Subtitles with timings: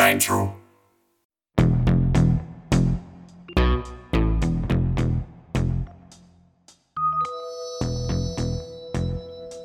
[0.00, 0.50] Nitro.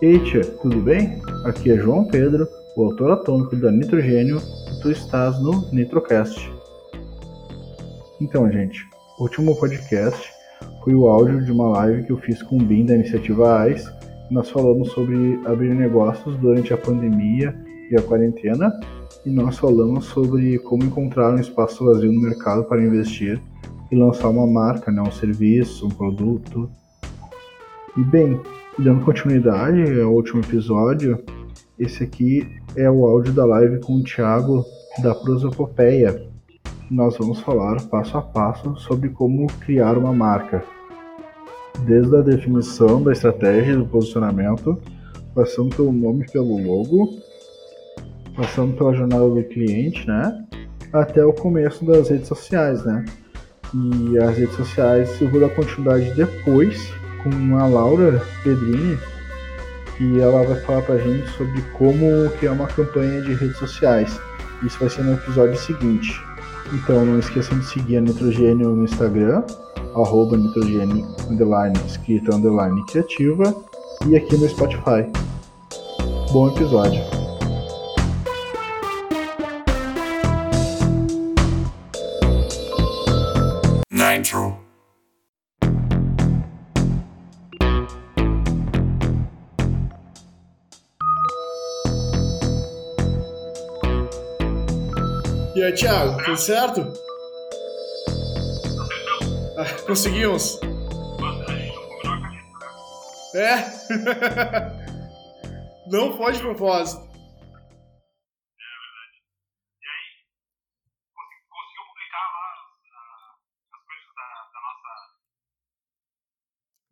[0.01, 1.21] Ei tia, tudo bem?
[1.45, 2.45] Aqui é João Pedro,
[2.75, 4.39] o autor atômico da Nitrogênio,
[4.73, 6.51] e tu estás no Nitrocast.
[8.19, 8.85] Então, gente,
[9.17, 10.33] o último podcast
[10.83, 13.85] foi o áudio de uma live que eu fiz com o BIM da iniciativa AIS.
[14.29, 17.55] Nós falamos sobre abrir negócios durante a pandemia
[17.89, 18.69] e a quarentena,
[19.25, 23.41] e nós falamos sobre como encontrar um espaço vazio no mercado para investir
[23.91, 26.69] e lançar uma marca, né, um serviço, um produto.
[27.97, 28.39] E bem,
[28.77, 31.23] dando continuidade ao último episódio,
[31.79, 34.63] esse aqui é o áudio da live com o Thiago
[35.01, 36.23] da Prosopopeia.
[36.91, 40.63] Nós vamos falar passo a passo sobre como criar uma marca,
[41.83, 44.79] desde a definição da estratégia do posicionamento,
[45.33, 47.24] passando pelo nome, pelo logo,
[48.35, 50.45] passando pela jornada do cliente, né,
[50.93, 53.05] até o começo das redes sociais, né.
[53.73, 56.91] E as redes sociais eu vou dar continuidade depois
[57.23, 58.97] com a Laura Pedrini,
[59.97, 64.19] que ela vai falar pra gente sobre como criar uma campanha de redes sociais.
[64.63, 66.21] Isso vai ser no episódio seguinte.
[66.73, 69.43] Então não esqueçam de seguir a Nitrogênio no Instagram,
[69.95, 73.55] arroba nitrogênio, underline, escrita, underline, criativa,
[74.07, 75.09] e aqui no Spotify.
[76.31, 77.14] Bom episódio.
[95.55, 96.81] E aí, Thiago, tudo certo?
[99.57, 100.59] Ah, conseguimos.
[103.35, 103.63] É?
[105.85, 107.14] Não foi de propósito.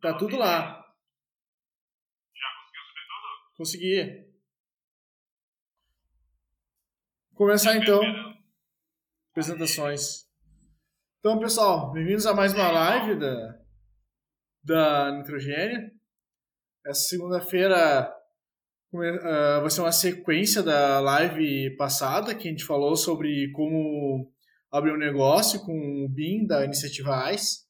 [0.03, 0.85] Tá tudo lá.
[2.35, 3.55] Já conseguiu subir tudo?
[3.55, 4.28] Consegui.
[7.33, 8.01] Começar então.
[9.31, 10.28] Apresentações.
[11.19, 13.59] Então, pessoal, bem-vindos a mais uma live da,
[14.61, 15.89] da Nitrogênio.
[16.85, 18.13] Essa segunda-feira
[19.23, 24.29] ah, vai ser uma sequência da live passada, que a gente falou sobre como
[24.69, 27.63] abrir um negócio com o BIM da iniciativa AIS.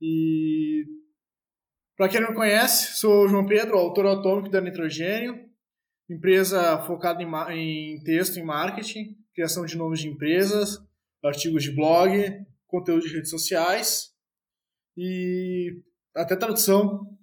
[0.00, 0.84] E
[1.96, 5.48] para quem não conhece, sou o João Pedro, autor atômico da Nitrogênio,
[6.08, 10.78] empresa focada em, em texto e marketing, criação de nomes de empresas,
[11.24, 12.10] artigos de blog,
[12.66, 14.12] conteúdo de redes sociais
[14.96, 15.82] e
[16.14, 17.16] até tradução.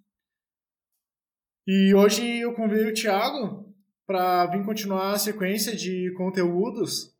[1.67, 3.73] E hoje eu convidei o Thiago
[4.05, 7.15] para vir continuar a sequência de conteúdos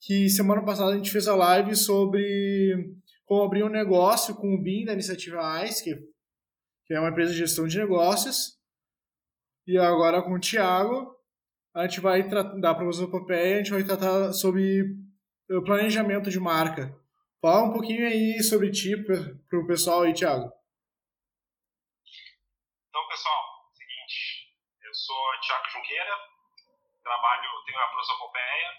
[0.00, 2.94] que semana passada a gente fez a live sobre
[3.26, 5.94] como abrir um negócio com o BIM da iniciativa AIS, que,
[6.86, 8.56] que é uma empresa de gestão de negócios.
[9.66, 11.14] E agora com o Thiago,
[11.74, 14.96] a gente vai tra- dar para você a gente vai tratar sobre
[15.50, 16.96] o planejamento de marca.
[17.42, 20.50] Fala um pouquinho aí sobre ti para o pessoal aí, Thiago.
[22.88, 23.42] Então, pessoal,
[23.74, 24.54] seguinte.
[24.82, 26.16] Eu sou Tiago Junqueira,
[27.02, 28.70] trabalho, tenho a Prosopopeia,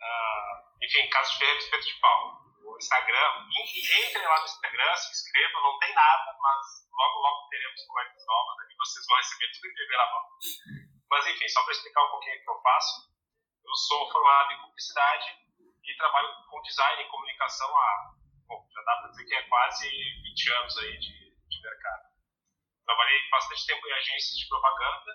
[0.00, 2.47] ah, enfim, Casa de Ferreira Espeto de Pau.
[2.76, 7.82] Instagram, en- entrem lá no Instagram, se inscrevam, não tem nada, mas logo, logo teremos
[7.86, 10.28] coisas novas ali, vocês vão receber tudo em primeira mão.
[11.10, 13.08] Mas, enfim, só para explicar um pouquinho o que eu faço,
[13.64, 15.38] eu sou formado em publicidade
[15.84, 18.14] e trabalho com design e comunicação há,
[18.46, 22.08] bom, já dá para dizer que é quase 20 anos aí de, de mercado.
[22.84, 25.12] Trabalhei bastante tempo em agências de propaganda,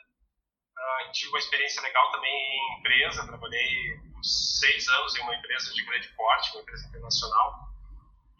[0.77, 5.83] ah, tive uma experiência legal também em empresa, trabalhei seis anos em uma empresa de
[5.85, 7.69] grande porte, uma empresa internacional.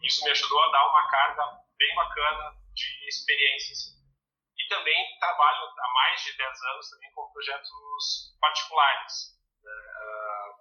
[0.02, 3.94] Isso me ajudou a dar uma carga bem bacana de experiências.
[4.58, 10.54] E também trabalho há mais de 10 anos também com projetos particulares, né, ah,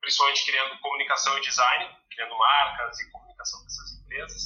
[0.00, 4.42] principalmente criando comunicação e design, criando marcas e comunicação dessas empresas.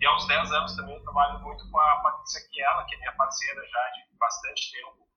[0.00, 2.98] E há uns 10 anos também eu trabalho muito com a Patrícia Chiela, que é
[2.98, 5.08] minha parceira já de bastante tempo,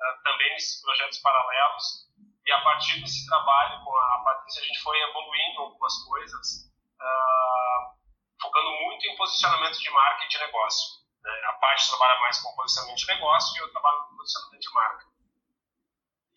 [0.00, 2.07] ah, também nesses projetos paralelos.
[2.48, 7.92] E a partir desse trabalho com a Patrícia, a gente foi evoluindo algumas coisas, ah,
[8.40, 10.98] focando muito em posicionamento de marca e de negócio.
[11.22, 11.30] Né?
[11.44, 15.04] A parte trabalha mais com posicionamento de negócio e eu trabalho com posicionamento de marca.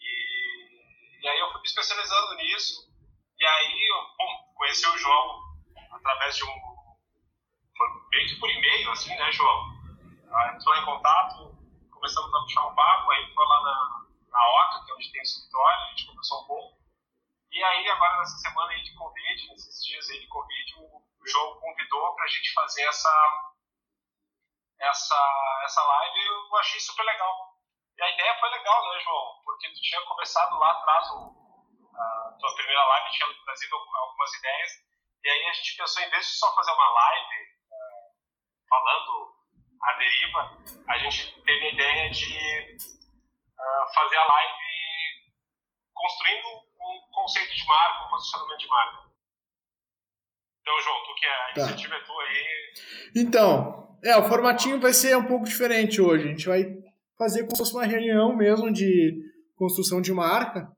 [0.01, 2.91] E, e aí eu fui me especializando nisso.
[3.39, 5.39] E aí, eu, bom, conheci o João
[5.93, 6.61] através de um.
[7.77, 9.79] Foi meio que por e-mail, assim, né, João?
[10.29, 11.55] Ah, entrou em contato,
[11.89, 14.00] começamos a puxar um papo, aí foi lá na,
[14.41, 16.81] na OCA, que é onde tem o escritório, a gente conversou um pouco.
[17.51, 21.27] E aí, agora nessa semana aí de Covid, nesses dias aí de Covid, o, o
[21.27, 23.53] João convidou para a gente fazer essa,
[24.79, 27.51] essa, essa live e eu achei super legal.
[27.97, 29.41] E a ideia foi legal, né, João?
[29.43, 34.71] Porque tu tinha começado lá atrás, o, a tua primeira live tinha trazido algumas ideias,
[35.23, 37.35] e aí a gente pensou, em vez de só fazer uma live
[37.69, 39.35] uh, falando
[39.83, 40.57] a deriva,
[40.87, 43.00] a gente teve a ideia de
[43.61, 44.71] uh, fazer a live
[45.93, 46.47] construindo
[46.81, 49.11] um conceito de marca, um posicionamento de marca.
[50.61, 51.61] Então, João, tu que é, a tá.
[51.61, 52.73] iniciativa é tua aí.
[53.15, 56.25] Então, é, o formatinho vai ser um pouco diferente hoje.
[56.25, 56.63] A gente vai
[57.17, 59.21] fazer como se fosse uma reunião mesmo de
[59.55, 60.71] construção de marca.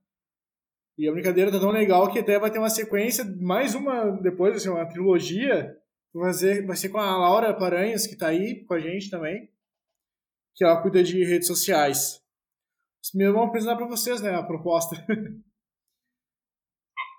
[0.97, 4.56] E a brincadeira tá tão legal que até vai ter uma sequência, mais uma depois,
[4.56, 5.75] assim, uma trilogia.
[6.13, 9.50] Vai ser, vai ser com a Laura Paranhas, que tá aí com a gente também.
[10.56, 12.22] Que ela cuida de redes sociais.
[13.11, 14.95] Primeiro vamos apresentar para vocês, né, a proposta.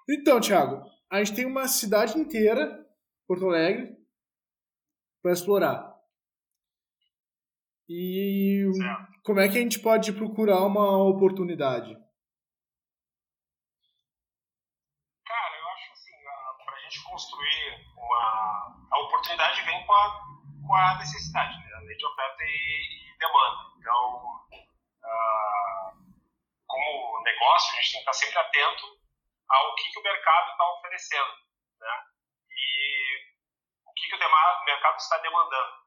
[0.09, 2.85] então, Thiago, a gente tem uma cidade inteira,
[3.29, 3.97] Porto Alegre,
[5.23, 5.95] para explorar.
[7.89, 9.21] E certo.
[9.23, 11.95] como é que a gente pode procurar uma oportunidade?
[15.27, 16.13] Cara, eu acho assim,
[16.65, 18.89] para a gente construir uma.
[18.91, 20.21] A oportunidade vem com a,
[20.67, 21.75] com a necessidade, né?
[21.75, 23.75] a lei de oferta e, e demanda.
[23.79, 24.64] Então,
[27.45, 28.87] negócio, a gente tem que estar sempre atento
[29.49, 31.35] ao que, que o mercado está oferecendo,
[31.79, 32.05] né?
[32.51, 33.35] E
[33.87, 35.85] o que, que o mercado está demandando.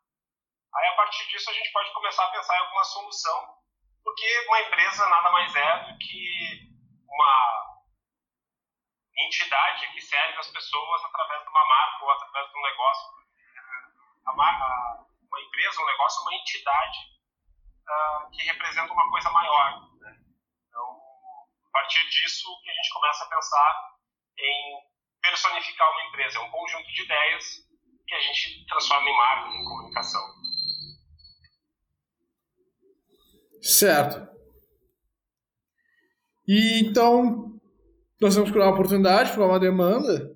[0.75, 3.55] Aí, a partir disso, a gente pode começar a pensar em alguma solução,
[4.03, 6.59] porque uma empresa nada mais é do que
[7.09, 7.77] uma
[9.17, 13.17] entidade que serve as pessoas através de uma marca ou através de um negócio.
[14.27, 14.65] A marca,
[15.23, 16.97] uma empresa, um negócio, é uma entidade
[17.89, 19.86] uh, que representa uma coisa maior.
[21.77, 23.97] A partir disso que a gente começa a pensar
[24.39, 24.79] em
[25.21, 26.39] personificar uma empresa.
[26.39, 27.45] É um conjunto de ideias
[28.07, 30.21] que a gente transforma em marca, em comunicação.
[33.61, 34.27] Certo.
[36.47, 37.59] E então,
[38.19, 40.35] nós vamos criar uma oportunidade, criar uma demanda.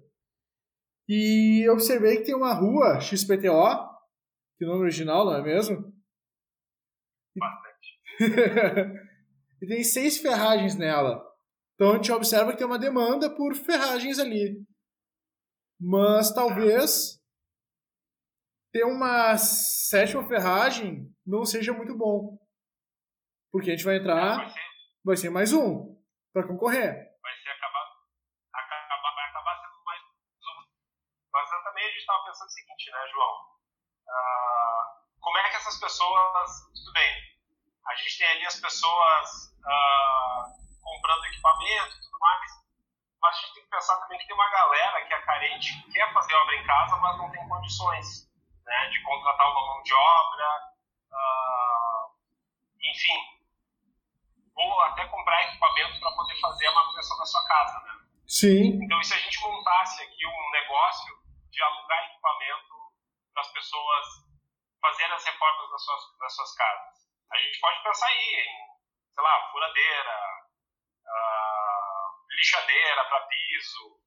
[1.10, 3.90] E eu observei que tem uma rua XPTO,
[4.60, 5.92] que nome original, não é mesmo?
[7.36, 8.00] Bastante.
[9.60, 11.31] e tem seis ferragens nela.
[11.82, 14.54] Então a gente observa que tem uma demanda por ferragens ali.
[15.82, 17.18] Mas talvez
[18.72, 22.38] ter uma sétima ferragem não seja muito bom.
[23.52, 24.62] Porque a gente vai entrar, vai ser,
[25.04, 25.98] vai ser mais um
[26.32, 26.94] para concorrer.
[27.20, 27.86] Vai ser acabar,
[28.54, 30.70] acabar, vai acabar sendo mais um.
[31.34, 33.34] Mas também a gente estava pensando o seguinte, né, João?
[34.06, 36.52] Uh, como é que essas pessoas.
[36.76, 37.12] Tudo bem,
[37.88, 40.61] a gente tem ali as pessoas uh,
[41.12, 42.52] comprando equipamento e tudo mais,
[43.22, 45.92] mas a gente tem que pensar também que tem uma galera que é carente, que
[45.92, 48.30] quer fazer obra em casa, mas não tem condições
[48.66, 50.74] né, de contratar uma mão de obra,
[51.12, 52.16] uh,
[52.84, 53.20] enfim,
[54.56, 57.80] ou até comprar equipamento para poder fazer a manutenção da sua casa.
[57.80, 57.94] Né?
[58.28, 58.80] Sim.
[58.84, 62.74] Então, e se a gente montasse aqui um negócio de alugar equipamento
[63.34, 64.06] para as pessoas
[64.82, 67.02] fazerem as reformas das suas, das suas casas?
[67.32, 70.42] A gente pode pensar aí em, sei lá, furadeira,
[71.06, 74.00] uh, lixadeira para piso,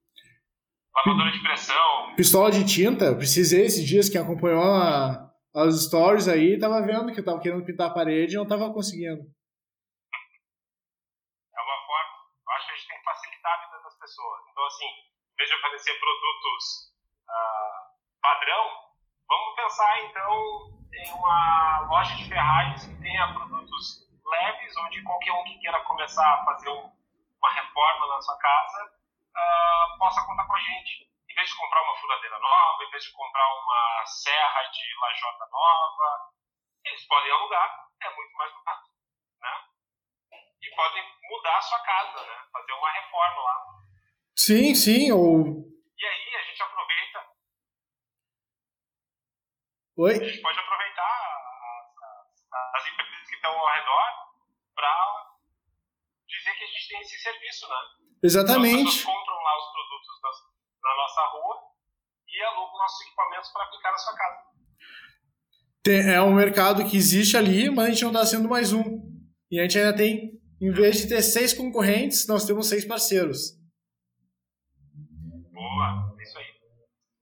[0.95, 2.15] lavadora de pressão.
[2.17, 7.21] Pistola de tinta, precisei esses dias, quem acompanhou a, as stories aí, tava vendo que
[7.21, 9.23] eu tava querendo pintar a parede e não tava conseguindo.
[11.55, 12.15] É uma forma,
[12.47, 14.41] eu acho que a gente tem que facilitar a vida das pessoas.
[14.51, 16.65] Então, assim, em vez de oferecer produtos
[17.29, 18.65] uh, padrão,
[19.29, 24.04] vamos pensar então em uma loja de ferragens que tenha produtos
[24.35, 26.91] leves, onde qualquer um que queira começar a fazer um,
[27.39, 31.09] uma reforma na sua casa uh, possa contar com a gente.
[31.29, 35.47] Em vez de comprar uma furadeira nova, em vez de comprar uma serra de lajota
[35.51, 36.31] nova,
[36.85, 38.89] eles podem alugar, é muito mais barato.
[39.41, 39.65] Né?
[40.63, 42.45] E podem mudar a sua casa, né?
[42.53, 43.65] fazer uma reforma lá.
[44.37, 45.13] Sim, sim.
[45.13, 45.47] Ou...
[45.99, 47.29] E aí a gente aproveita.
[49.97, 50.15] Oi?
[50.15, 51.05] A gente pode aproveitar
[52.13, 54.24] as, as empresas que estão ao redor
[56.55, 57.77] dizer que a gente tem esse serviço, né?
[58.23, 58.89] Exatamente.
[58.89, 60.37] As pessoas compram lá os produtos das,
[60.83, 61.57] na nossa rua
[62.29, 64.39] e alugam nossos equipamentos para aplicar na sua casa.
[65.83, 69.03] Tem, é um mercado que existe ali, mas a gente não está sendo mais um.
[69.51, 73.53] E a gente ainda tem, em vez de ter seis concorrentes, nós temos seis parceiros.
[75.53, 76.47] Boa, é isso aí.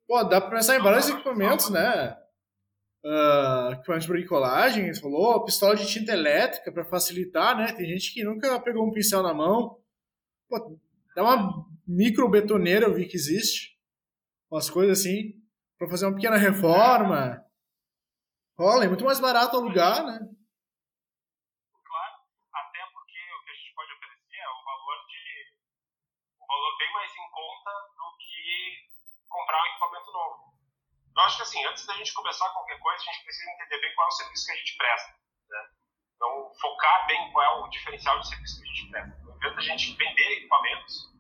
[0.07, 2.17] Pô, dá para pensar em vários equipamentos, né?
[3.05, 7.73] Uh, equipamentos de bricolagem, falou, pistola de tinta elétrica para facilitar, né?
[7.73, 9.81] Tem gente que nunca pegou um pincel na mão.
[10.49, 10.79] Pô,
[11.15, 13.79] dá uma micro betoneira, eu vi que existe.
[14.51, 15.35] Umas coisas assim.
[15.79, 17.45] Pra fazer uma pequena reforma.
[18.59, 20.19] Olha, é muito mais barato alugar, né?
[21.83, 22.15] Claro,
[22.55, 24.99] até porque o que a gente pode oferecer é um valor
[26.39, 28.87] um valor bem mais em conta do que
[29.29, 30.52] comprar um equipamento novo.
[31.14, 33.95] Eu acho que assim, antes da gente começar qualquer coisa, a gente precisa entender bem
[33.95, 35.14] qual é o serviço que a gente presta.
[35.49, 35.69] Né?
[36.16, 39.19] Então, focar bem qual é o diferencial de serviço que a gente presta.
[39.21, 41.12] Então, ao invés da gente vender equipamentos,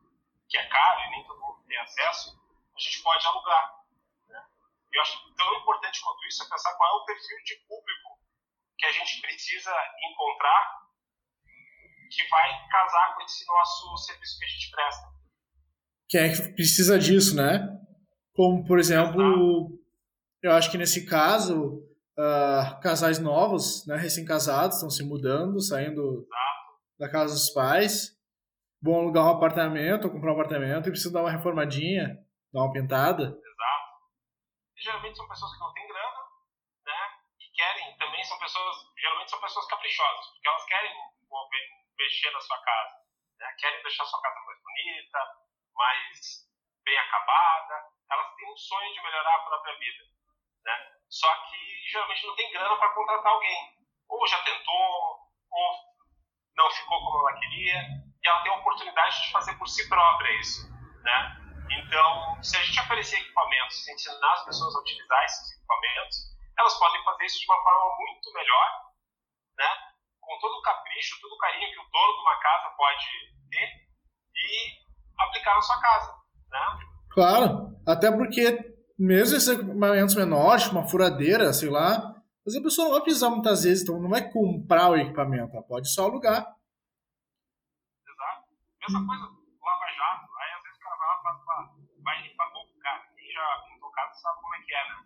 [0.48, 2.40] que é caro e nem todo mundo tem acesso,
[2.74, 3.74] a gente pode alugar.
[4.28, 4.42] Né?
[4.92, 8.18] Eu acho tão importante quanto isso é pensar qual é o perfil de público
[8.78, 9.72] que a gente precisa
[10.10, 10.82] encontrar
[12.10, 15.08] que vai casar com esse nosso serviço que a gente presta.
[16.08, 17.60] Quem é que precisa disso, né?
[18.34, 19.81] Como, por exemplo,
[20.42, 21.78] eu acho que nesse caso,
[22.18, 26.26] uh, casais novos, né, recém-casados, estão se mudando, saindo
[26.98, 28.18] da casa dos pais,
[28.82, 32.18] vão alugar um apartamento ou comprar um apartamento e precisam dar uma reformadinha,
[32.52, 33.22] dar uma pintada.
[33.22, 33.88] Exato.
[34.76, 36.22] E, geralmente são pessoas que não têm grana,
[36.86, 37.00] né?
[37.38, 40.92] Que querem, também são pessoas, geralmente são pessoas caprichosas, porque elas querem
[41.96, 42.96] mexer na sua casa,
[43.38, 43.46] né?
[43.58, 45.18] Querem deixar a sua casa mais bonita,
[45.74, 46.50] mais
[46.84, 47.74] bem acabada.
[48.10, 50.11] Elas têm um sonho de melhorar a própria vida,
[50.64, 50.72] né?
[51.08, 51.56] Só que
[51.90, 53.76] geralmente não tem grana para contratar alguém.
[54.08, 55.18] Ou já tentou,
[55.50, 55.92] ou
[56.56, 60.40] não ficou como ela queria, e ela tem a oportunidade de fazer por si própria
[60.40, 60.68] isso,
[61.02, 61.38] né?
[61.70, 66.16] Então, se a gente oferecer equipamentos, se ensinar as pessoas a utilizar esses equipamentos,
[66.58, 68.66] elas podem fazer isso de uma forma muito melhor,
[69.56, 69.68] né?
[70.20, 73.06] Com todo o capricho, todo o carinho que o dono de uma casa pode
[73.50, 73.68] ter
[74.36, 74.82] e
[75.18, 76.14] aplicar na sua casa,
[76.50, 76.78] né?
[77.10, 78.71] Claro, até porque
[79.02, 82.14] mesmo esses equipamentos menores, uma furadeira, sei lá,
[82.46, 85.66] mas a pessoa não vai precisar muitas vezes, então não vai comprar o equipamento, ela
[85.66, 86.46] pode só alugar.
[88.06, 88.46] Exato.
[88.78, 91.66] Mesma coisa, lava jato, aí às vezes o cara vai lá, faz,
[91.98, 94.96] vai limpar bom, cara, quem já pintou casa sabe como é que é, né?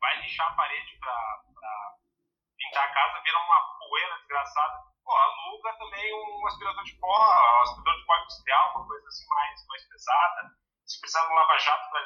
[0.00, 1.72] Vai lixar a parede pra, pra
[2.56, 4.86] pintar a casa, vira uma poeira desgraçada.
[5.02, 9.26] Pô, aluga também um aspirador de pó, um aspirador de pó industrial, uma coisa assim
[9.28, 10.62] mais, mais pesada.
[10.86, 12.00] Se precisar de um lava-jato para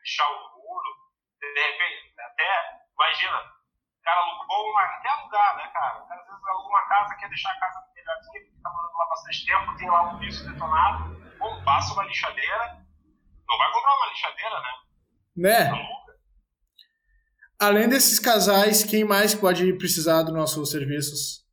[0.00, 1.08] lixar o muro,
[1.40, 6.02] de repente, até, imagina, o cara alugou uma, até alugar, né, cara?
[6.02, 8.96] O cara às vezes aluga uma casa, quer deixar a casa melhorzinha, porque tá morando
[8.96, 12.86] lá bastante tempo, tem lá um piso detonado, bom, passa uma lixadeira,
[13.48, 14.72] não vai comprar uma lixadeira, né?
[15.36, 15.70] Né?
[15.70, 16.18] Aluga.
[17.60, 21.44] Além desses casais, quem mais pode precisar dos nossos serviços?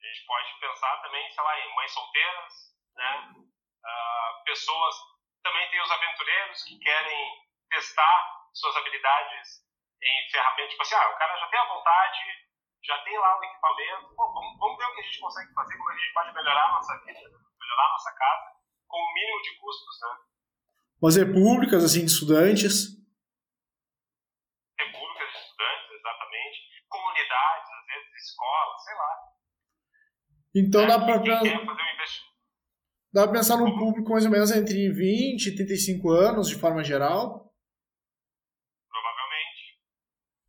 [0.00, 2.52] A gente pode pensar também, sei lá, em mães solteiras,
[2.94, 3.47] né?
[3.84, 4.94] Uh, pessoas,
[5.42, 9.62] também tem os aventureiros que querem testar suas habilidades
[10.02, 12.18] em ferramentas, tipo assim, ah, o cara já tem a vontade,
[12.84, 15.76] já tem lá o equipamento, pô, vamos, vamos ver o que a gente consegue fazer,
[15.76, 18.52] como a gente pode melhorar a nossa vida, melhorar a nossa casa,
[18.86, 20.18] com o mínimo de custos, né?
[21.02, 22.96] Umas repúblicas, assim, de estudantes.
[24.78, 26.58] Repúblicas de estudantes, exatamente,
[26.88, 29.28] comunidades, às vezes escolas, sei lá.
[30.54, 30.86] Então né?
[30.88, 32.27] dá pra, Quem quer fazer um investimento
[33.12, 36.84] dá pra pensar num público mais ou menos entre 20 e 35 anos, de forma
[36.84, 37.48] geral.
[38.88, 39.80] provavelmente.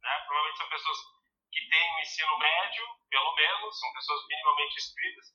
[0.03, 0.13] Né?
[0.27, 0.97] Provavelmente são pessoas
[1.51, 5.25] que têm um ensino médio, pelo menos, são pessoas minimamente instruídas.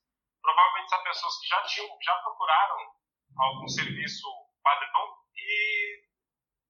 [0.42, 2.78] Provavelmente são pessoas que já tinham, já procuraram
[3.36, 4.28] algum serviço
[4.62, 6.04] padrão e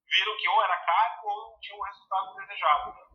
[0.07, 2.91] viram que ou era caro ou tinha um resultado desejado.
[2.95, 3.14] Né?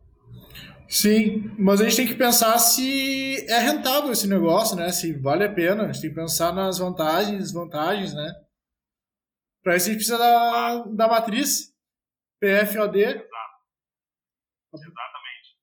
[0.90, 4.90] Sim, mas a gente tem que pensar se é rentável esse negócio, né?
[4.90, 5.84] Se vale a pena.
[5.84, 8.28] A gente tem que pensar nas vantagens e desvantagens, né?
[9.62, 11.70] Para isso a gente precisa da, da matriz
[12.40, 13.28] PFOD, Exato.
[14.72, 15.58] Exatamente.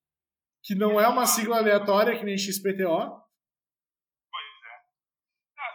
[0.64, 3.26] que não é uma sigla aleatória que nem XPTO.
[4.30, 4.76] Pois é.
[5.58, 5.68] É,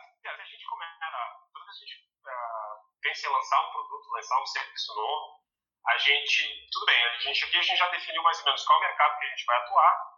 [2.25, 5.42] uh, pensa em lançar um produto, lançar um serviço novo,
[5.87, 8.79] a gente, tudo bem, a gente aqui a gente já definiu mais ou menos qual
[8.79, 10.13] é o mercado que a gente vai atuar,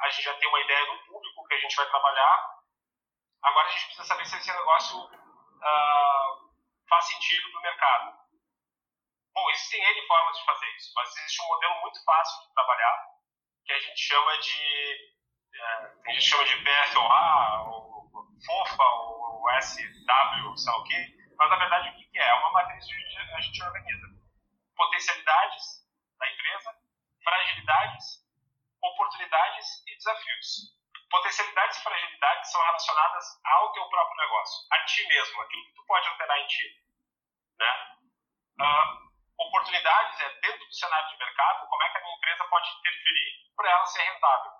[0.00, 2.58] a gente já tem uma ideia do público que a gente vai trabalhar,
[3.42, 6.50] agora a gente precisa saber se esse negócio uh,
[6.88, 8.20] faz sentido para o mercado.
[9.32, 13.06] Bom, existem N formas de fazer isso, mas existe um modelo muito fácil de trabalhar,
[13.64, 15.14] que a gente chama de,
[15.54, 15.64] é,
[16.06, 18.10] a gente chama de PFOA, ou
[18.44, 21.06] FOFA, ou SW, sei lá o quê,
[21.38, 22.26] mas na verdade o que é?
[22.26, 24.19] É uma matriz que a gente organiza
[24.80, 25.84] potencialidades
[26.18, 26.74] da empresa,
[27.22, 28.24] fragilidades,
[28.82, 30.80] oportunidades e desafios.
[31.10, 35.84] Potencialidades e fragilidades são relacionadas ao teu próprio negócio, a ti mesmo, aquilo que tu
[35.84, 36.82] pode alterar em ti.
[37.58, 37.96] Né?
[38.60, 42.70] Uh, oportunidades é dentro do cenário de mercado, como é que a minha empresa pode
[42.70, 44.52] interferir para ela ser rentável.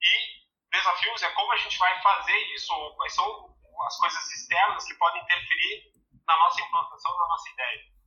[0.00, 3.54] E desafios é como a gente vai fazer isso, ou quais são
[3.86, 5.92] as coisas externas que podem interferir
[6.26, 7.97] na nossa implantação, na nossa ideia.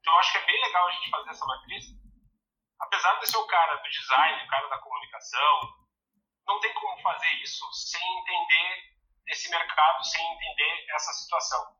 [0.00, 1.84] Então, eu acho que é bem legal a gente fazer essa matriz.
[2.80, 5.60] Apesar de ser o cara do design, o cara da comunicação,
[6.46, 11.76] não tem como fazer isso sem entender esse mercado, sem entender essa situação.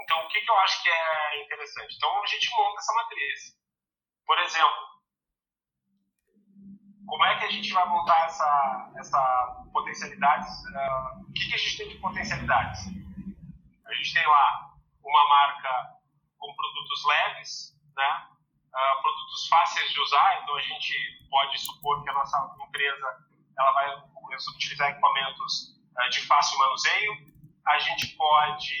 [0.00, 1.96] Então, o que, que eu acho que é interessante?
[1.96, 3.62] Então, a gente monta essa matriz.
[4.26, 4.92] Por exemplo,
[7.06, 10.48] como é que a gente vai montar essa, essa potencialidades?
[10.48, 12.80] Uh, o que, que a gente tem de potencialidades?
[13.86, 14.70] A gente tem lá
[15.02, 16.01] uma marca
[16.42, 18.26] com produtos leves, né?
[18.74, 20.94] Uh, produtos fáceis de usar, então a gente
[21.30, 23.06] pode supor que a nossa empresa
[23.58, 24.02] ela vai
[24.56, 27.12] utilizar equipamentos uh, de fácil manuseio.
[27.68, 28.74] A gente pode,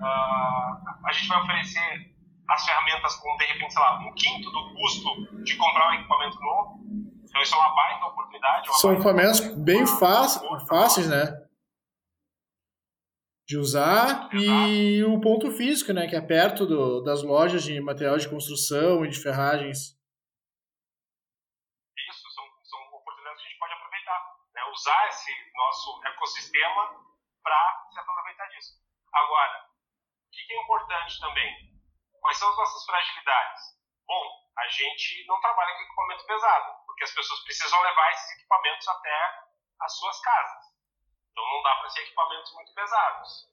[0.00, 2.14] uh, a gente vai oferecer
[2.48, 6.40] as ferramentas com de repente, sei lá, um quinto do custo de comprar um equipamento
[6.40, 6.80] novo.
[7.24, 8.68] Então isso é uma baita oportunidade.
[8.68, 11.42] Uma São equipamentos bem fáceis, fáceis, né?
[13.52, 16.08] De usar e o ponto físico, né?
[16.08, 19.92] Que é perto do, das lojas de material de construção e de ferragens.
[21.92, 24.20] Isso, são, são oportunidades que a gente pode aproveitar.
[24.56, 24.60] Né?
[24.72, 26.96] Usar esse nosso ecossistema
[27.44, 27.60] para
[27.92, 28.72] se aproveitar disso.
[29.12, 31.52] Agora, o que é importante também?
[32.22, 33.60] Quais são as nossas fragilidades?
[34.08, 34.24] Bom,
[34.56, 39.44] a gente não trabalha com equipamento pesado, porque as pessoas precisam levar esses equipamentos até
[39.78, 40.61] as suas casas.
[41.32, 43.52] Então não dá para ser equipamentos muito pesados.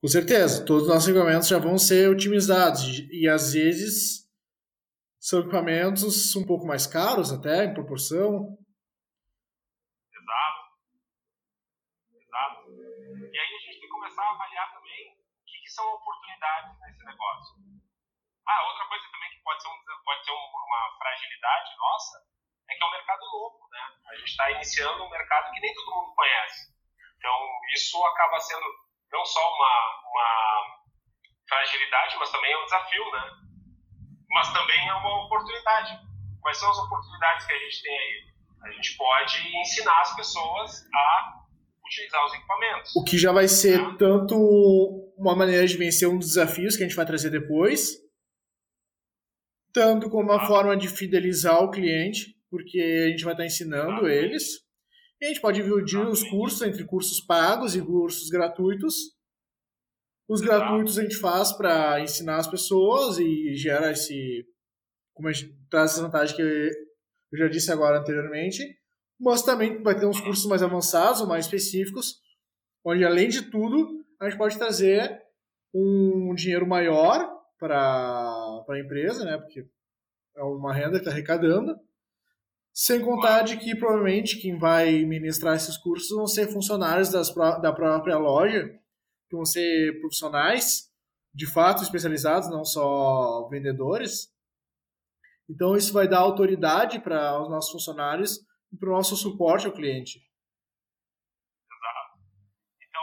[0.00, 4.26] Com certeza, todos os nossos equipamentos já vão ser otimizados e às vezes
[5.20, 8.58] são equipamentos um pouco mais caros até, em proporção.
[10.10, 10.60] Exato.
[12.18, 12.70] Exato.
[12.70, 16.74] E aí a gente tem que começar a avaliar também o que, que são oportunidades
[16.80, 17.54] nesse negócio.
[18.42, 22.32] Ah, outra coisa também que pode ser, um, pode ser uma fragilidade nossa
[22.72, 23.80] é que é um mercado novo, né?
[24.10, 26.72] A gente está iniciando um mercado que nem todo mundo conhece.
[27.18, 27.36] Então,
[27.74, 28.66] isso acaba sendo
[29.12, 30.82] não só uma, uma
[31.48, 33.30] fragilidade, mas também é um desafio, né?
[34.30, 36.00] Mas também é uma oportunidade.
[36.40, 38.32] Quais são as oportunidades que a gente tem aí?
[38.64, 41.42] A gente pode ensinar as pessoas a
[41.84, 42.96] utilizar os equipamentos.
[42.96, 44.34] O que já vai ser tanto
[45.16, 47.98] uma maneira de vencer um dos desafios que a gente vai trazer depois,
[49.72, 54.60] tanto como uma forma de fidelizar o cliente, porque a gente vai estar ensinando eles.
[55.18, 58.94] E a gente pode dividir os cursos entre cursos pagos e cursos gratuitos.
[60.28, 64.46] Os gratuitos a gente faz para ensinar as pessoas e gera esse.
[65.14, 68.62] Como a gente traz essa vantagem que eu já disse agora anteriormente.
[69.18, 72.20] Mas também vai ter uns cursos mais avançados ou mais específicos,
[72.84, 75.22] onde além de tudo, a gente pode trazer
[75.72, 79.38] um dinheiro maior para a empresa, né?
[79.38, 79.66] Porque
[80.36, 81.80] é uma renda que está arrecadando.
[82.74, 87.72] Sem contar de que provavelmente quem vai ministrar esses cursos vão ser funcionários das, da
[87.72, 88.66] própria loja,
[89.28, 90.90] que vão ser profissionais,
[91.34, 94.32] de fato especializados, não só vendedores.
[95.48, 98.38] Então isso vai dar autoridade para os nossos funcionários
[98.72, 100.18] e para o nosso suporte ao cliente.
[101.68, 102.18] Exato.
[102.80, 103.02] Então,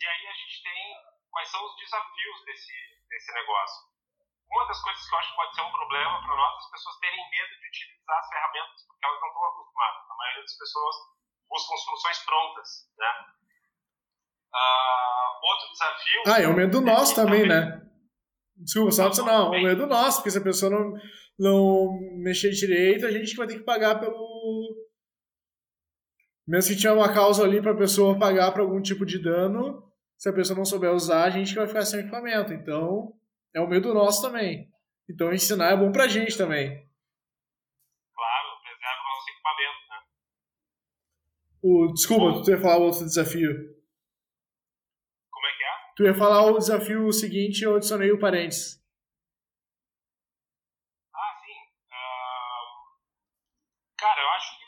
[0.00, 0.96] e aí a gente tem
[1.30, 2.72] quais são os desafios desse,
[3.08, 3.87] desse negócio.
[4.50, 6.96] Uma das coisas que eu acho que pode ser um problema para nós, as pessoas
[6.98, 10.02] terem medo de utilizar as ferramentas, porque elas não estão acostumadas.
[10.08, 10.96] A maioria das pessoas
[11.48, 13.10] buscam soluções prontas, né?
[14.48, 16.22] Uh, outro desafio...
[16.26, 17.82] Ah, é o medo nosso também, né?
[18.56, 20.94] Desculpa, só não, não, o medo nosso, porque se a pessoa não,
[21.38, 24.88] não mexer direito, a gente vai ter que pagar pelo...
[26.46, 29.86] Mesmo que tiver uma causa ali para a pessoa pagar por algum tipo de dano,
[30.16, 32.52] se a pessoa não souber usar, a gente vai ficar sem equipamento.
[32.54, 33.12] Então,
[33.58, 34.70] é o medo nosso também.
[35.10, 36.68] Então ensinar é bom pra gente também.
[38.14, 39.98] Claro, preserva o nosso equipamento, né?
[41.62, 43.52] O, desculpa, tu ia falar outro desafio.
[45.30, 45.68] Como é que é?
[45.96, 48.80] Tu ia falar o desafio seguinte eu adicionei o parênteses.
[51.12, 51.58] Ah, sim.
[51.90, 52.64] Uh,
[53.98, 54.64] cara, eu acho que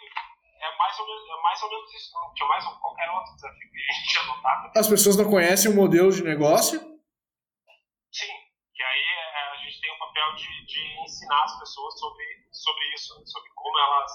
[0.64, 2.10] é mais ou menos, é mais ou menos isso.
[2.14, 4.72] Não tinha mais qualquer outro desafio que a gente tinha notado.
[4.76, 6.80] As pessoas não conhecem o modelo de negócio?
[8.12, 8.49] Sim,
[8.80, 12.94] que aí é, a gente tem o papel de, de ensinar as pessoas sobre, sobre
[12.94, 13.26] isso, né?
[13.26, 14.10] sobre como elas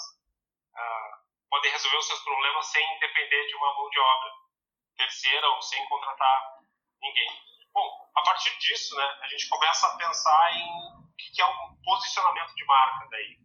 [0.74, 4.32] uh, podem resolver os seus problemas sem depender de uma mão de obra
[4.98, 6.62] terceira ou sem contratar
[7.00, 7.30] ninguém.
[7.76, 11.76] Bom, a partir disso, né, a gente começa a pensar em o que é um
[11.84, 13.38] posicionamento de marca daí.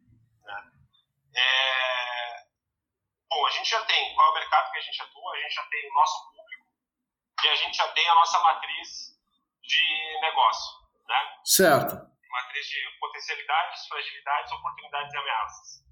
[0.43, 0.73] Né?
[1.37, 2.47] É...
[3.29, 5.55] Bom, a gente já tem qual é o mercado que a gente atua, a gente
[5.55, 6.67] já tem o nosso público
[7.45, 9.21] e a gente já tem a nossa matriz
[9.63, 10.80] de negócio,
[11.11, 11.41] né?
[11.45, 11.95] Certo.
[12.31, 15.91] Matriz de potencialidades, fragilidades, oportunidades e ameaças.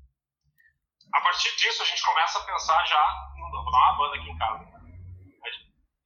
[1.12, 3.32] A partir disso, a gente começa a pensar já.
[3.36, 4.64] Vou dar uma banda aqui em casa.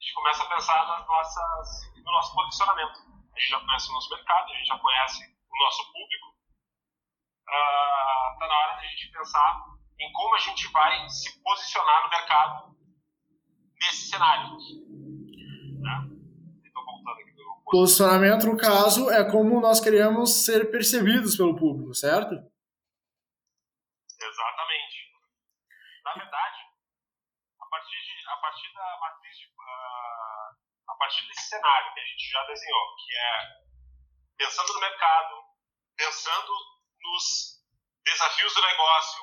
[0.01, 2.99] gente começa a pensar nas nossas, no nosso posicionamento.
[3.35, 6.33] A gente já conhece o nosso mercado, a gente já conhece o nosso público.
[7.43, 9.65] Está uh, na hora da gente pensar
[10.01, 12.77] em como a gente vai se posicionar no mercado
[13.81, 14.59] nesse cenário.
[17.73, 22.37] Posicionamento, no caso, é como nós queremos ser percebidos pelo público, certo?
[24.13, 25.09] Exatamente.
[26.05, 26.61] Na verdade,
[27.57, 30.53] a partir, de, a partir da matriz, de, uh,
[30.85, 33.33] a partir desse cenário que a gente já desenhou, que é
[34.37, 35.35] pensando no mercado,
[35.97, 36.53] pensando
[37.01, 37.57] nos
[38.05, 39.23] desafios do negócio,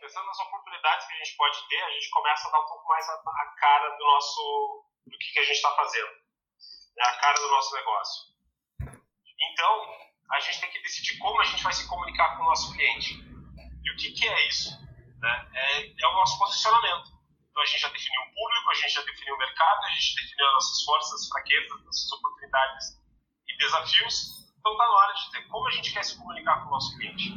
[0.00, 2.88] pensando nas oportunidades que a gente pode ter, a gente começa a dar um pouco
[2.88, 6.21] mais a, a cara do nosso, do que, que a gente está fazendo
[6.98, 8.32] é a cara do nosso negócio.
[9.38, 12.72] Então, a gente tem que decidir como a gente vai se comunicar com o nosso
[12.72, 13.14] cliente.
[13.84, 14.70] E o que, que é isso?
[15.18, 15.50] Né?
[15.54, 17.12] É, é, o nosso posicionamento.
[17.50, 20.22] Então, a gente já definiu o público, a gente já definiu o mercado, a gente
[20.22, 23.00] definiu as nossas forças, fraquezas, nossas oportunidades
[23.48, 24.42] e desafios.
[24.58, 26.96] Então, está na hora de ter como a gente quer se comunicar com o nosso
[26.96, 27.28] cliente.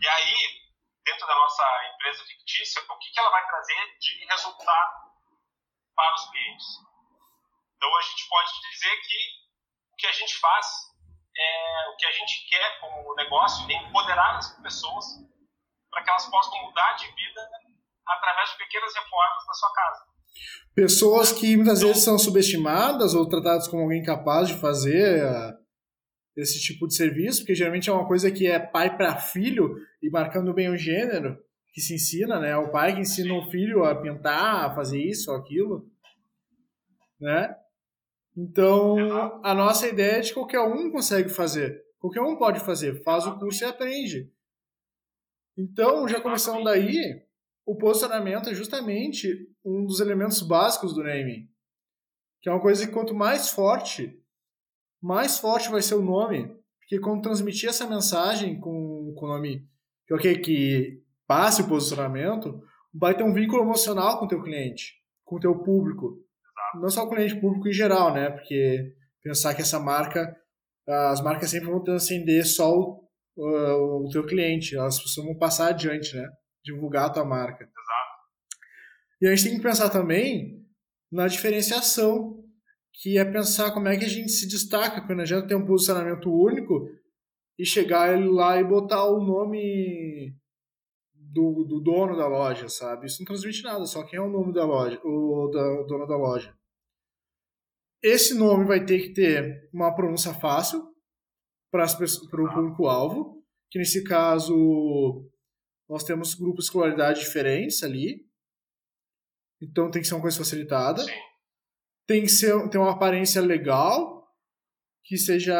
[0.00, 0.58] E aí,
[1.04, 5.10] dentro da nossa empresa fictícia, o que, que ela vai trazer de resultado
[5.96, 6.87] para os clientes?
[7.78, 9.16] Então a gente pode dizer que
[9.92, 10.66] o que a gente faz,
[11.36, 15.06] é, o que a gente quer como negócio é empoderar as pessoas
[15.88, 17.40] para que elas possam mudar de vida
[18.04, 20.04] através de pequenas reformas na sua casa.
[20.74, 25.56] Pessoas que muitas vezes são subestimadas ou tratadas como alguém capaz de fazer uh,
[26.36, 30.10] esse tipo de serviço, porque geralmente é uma coisa que é pai para filho e
[30.10, 31.38] marcando bem o gênero
[31.72, 32.56] que se ensina, né?
[32.56, 35.88] O pai que ensina o filho a pintar, a fazer isso aquilo,
[37.20, 37.54] né?
[38.40, 38.96] Então,
[39.42, 41.82] a nossa ideia é de qualquer um consegue fazer.
[41.98, 43.02] Qualquer um pode fazer.
[43.02, 44.32] Faz o curso e aprende.
[45.56, 47.20] Então, já começando daí,
[47.66, 49.28] o posicionamento é justamente
[49.64, 51.50] um dos elementos básicos do naming.
[52.40, 54.22] Que é uma coisa que quanto mais forte,
[55.02, 56.46] mais forte vai ser o nome.
[56.78, 59.68] Porque quando transmitir essa mensagem com, com o nome
[60.06, 62.62] que, okay, que passe o posicionamento,
[62.94, 66.24] vai ter um vínculo emocional com o teu cliente, com o teu público
[66.74, 68.30] não só o cliente público em geral, né?
[68.30, 70.36] Porque pensar que essa marca,
[70.86, 76.16] as marcas sempre vão transcender só o, o, o teu cliente, elas vão passar adiante,
[76.16, 76.28] né?
[76.64, 77.64] Divulgar a tua marca.
[77.64, 78.08] Exato.
[79.20, 80.64] E a gente tem que pensar também
[81.10, 82.44] na diferenciação,
[82.92, 85.66] que é pensar como é que a gente se destaca quando a gente tem um
[85.66, 86.88] posicionamento único
[87.58, 90.34] e chegar lá e botar o nome
[91.14, 93.06] do, do, dono da loja, sabe?
[93.06, 96.06] Isso não transmite nada, só quem é o nome da loja, o, da, o dono
[96.06, 96.54] da loja.
[98.02, 100.82] Esse nome vai ter que ter uma pronúncia fácil
[101.70, 105.28] para o público-alvo, que nesse caso
[105.88, 108.26] nós temos grupos de escolaridade diferentes ali.
[109.60, 111.04] Então tem que ser uma coisa facilitada.
[112.06, 114.26] Tem que ser, ter uma aparência legal,
[115.04, 115.54] que seja.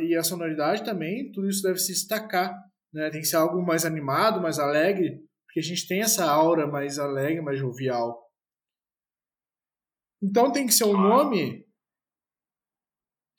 [0.00, 2.54] e a sonoridade também, tudo isso deve se destacar.
[2.92, 3.10] Né?
[3.10, 6.98] Tem que ser algo mais animado, mais alegre, porque a gente tem essa aura mais
[6.98, 8.22] alegre, mais jovial.
[10.22, 11.66] Então tem que ser um nome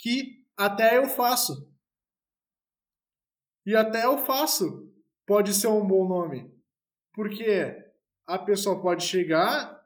[0.03, 1.73] que até eu faço.
[3.65, 4.93] E até eu faço
[5.25, 6.53] pode ser um bom nome.
[7.13, 7.73] Porque
[8.27, 9.81] a pessoa pode chegar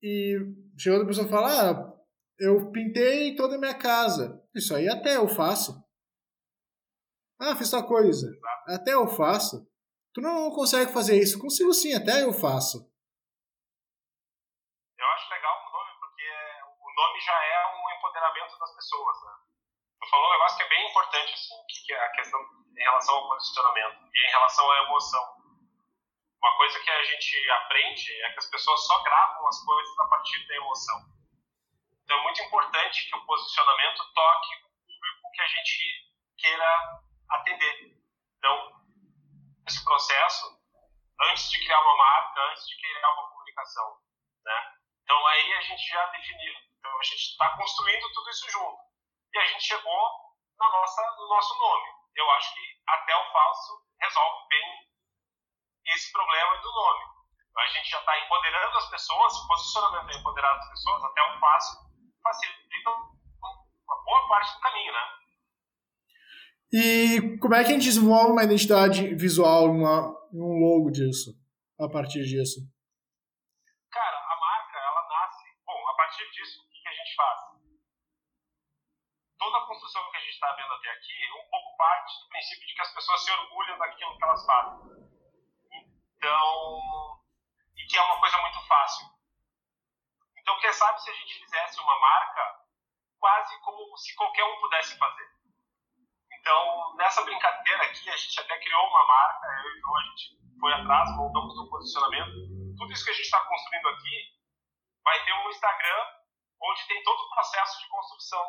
[0.00, 0.38] e
[0.78, 2.00] chega outra pessoa e fala: ah,
[2.38, 4.40] eu pintei toda a minha casa.
[4.54, 5.84] Isso aí até eu faço.
[7.40, 8.30] Ah, fiz tal coisa.
[8.68, 9.68] Até eu faço.
[10.14, 11.40] Tu não consegue fazer isso.
[11.40, 12.88] Consigo sim, até eu faço.
[15.16, 16.28] Acho legal o nome, porque
[16.78, 19.32] o nome já é um empoderamento das pessoas, né?
[19.98, 22.38] Tu falou um negócio que é bem importante, assim, que é a questão
[22.76, 25.36] em relação ao posicionamento e em relação à emoção.
[26.38, 30.06] Uma coisa que a gente aprende é que as pessoas só gravam as coisas a
[30.06, 31.00] partir da emoção.
[32.04, 37.00] Então é muito importante que o posicionamento toque o público que a gente queira
[37.30, 37.96] atender.
[38.36, 38.84] Então,
[39.66, 40.60] esse processo,
[41.22, 43.96] antes de criar uma marca, antes de criar uma comunicação,
[44.44, 44.75] né?
[45.06, 48.78] Então aí a gente já definiu então a gente está construindo tudo isso junto.
[49.34, 50.02] E a gente chegou
[50.58, 51.88] na nossa, no nosso nome.
[52.14, 54.64] Eu acho que até o falso resolve bem
[55.94, 57.04] esse problema do nome.
[57.50, 61.40] Então, a gente já está empoderando as pessoas, posicionamento é empoderar as pessoas, até o
[61.40, 61.78] fácil
[62.22, 65.00] facilita uma boa parte do caminho, né?
[66.72, 71.32] E como é que a gente desenvolve uma identidade visual, uma, um logo disso,
[71.80, 72.60] a partir disso?
[73.90, 75.46] Cara, a marca, ela nasce.
[76.16, 76.64] A partir disso,
[77.14, 77.40] faz.
[79.38, 81.12] Toda a construção que a gente está vendo até aqui
[81.44, 84.78] um pouco parte do princípio de que as pessoas se orgulham daquilo que elas fazem.
[86.16, 87.20] Então,
[87.76, 89.06] e que é uma coisa muito fácil.
[90.38, 92.64] Então, quem sabe se a gente fizesse uma marca
[93.18, 95.28] quase como se qualquer um pudesse fazer.
[96.32, 100.02] Então, nessa brincadeira aqui, a gente até criou uma marca, eu e o João, a
[100.02, 102.32] gente foi atrás, montamos um posicionamento.
[102.78, 104.35] Tudo isso que a gente está construindo aqui
[105.06, 106.02] vai ter um Instagram
[106.60, 108.42] onde tem todo o processo de construção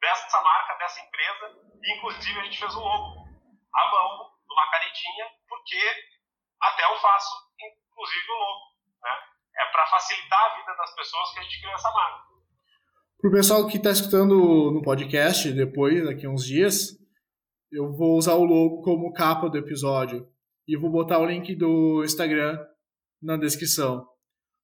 [0.00, 3.28] dessa marca, dessa empresa, e inclusive a gente fez um logo
[3.74, 5.76] à mão, numa canetinha, porque
[6.62, 8.60] até eu faço, inclusive, o logo.
[9.02, 9.10] Né?
[9.58, 12.30] É para facilitar a vida das pessoas que a gente criou essa marca.
[13.20, 16.96] Para o pessoal que está escutando no podcast depois, daqui a uns dias,
[17.70, 20.26] eu vou usar o logo como capa do episódio
[20.66, 22.58] e vou botar o link do Instagram
[23.20, 24.08] na descrição.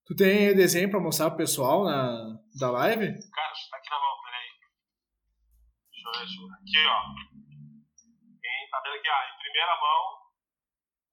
[0.06, 3.10] Tu tem desenho para mostrar pro pessoal na da live?
[3.34, 4.48] Cara, tá aqui na mão, peraí.
[5.90, 6.54] Deixa eu ver, deixa eu ver.
[6.54, 6.98] Aqui, ó.
[8.38, 10.02] Quem tá vendo aqui, ó, em primeira mão,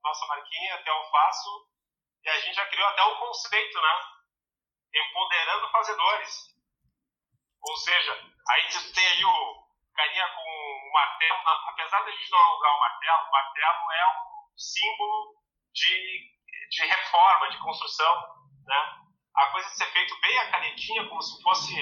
[0.03, 1.49] nossa marquinha, até eu faço.
[2.23, 3.93] E a gente já criou até um conceito, né?
[4.93, 6.53] Empoderando fazedores.
[7.63, 11.39] Ou seja, aí tu tem aí o carinha com o martelo.
[11.65, 15.41] Apesar da gente não alugar o martelo, o martelo é um símbolo
[15.73, 16.29] de,
[16.69, 18.42] de reforma, de construção.
[18.65, 18.75] Né?
[19.35, 21.75] A coisa de ser feito bem a canetinha, como se fosse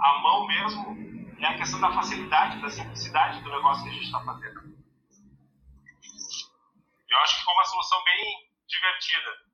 [0.00, 0.96] a mão mesmo,
[1.40, 4.76] é a questão da facilidade, da simplicidade do negócio que a gente está fazendo.
[7.08, 9.46] Eu acho que ficou uma solução bem divertida.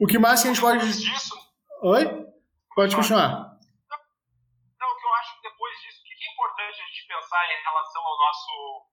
[0.00, 0.78] O que mais que a gente pode.
[0.78, 1.50] Depois disso,
[1.82, 2.04] Oi?
[2.74, 3.28] Pode continuar.
[3.28, 7.44] não, o que eu acho que depois disso, o que é importante a gente pensar
[7.52, 8.86] em relação ao nosso,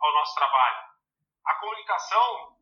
[0.00, 0.76] ao nosso trabalho?
[1.44, 2.55] A comunicação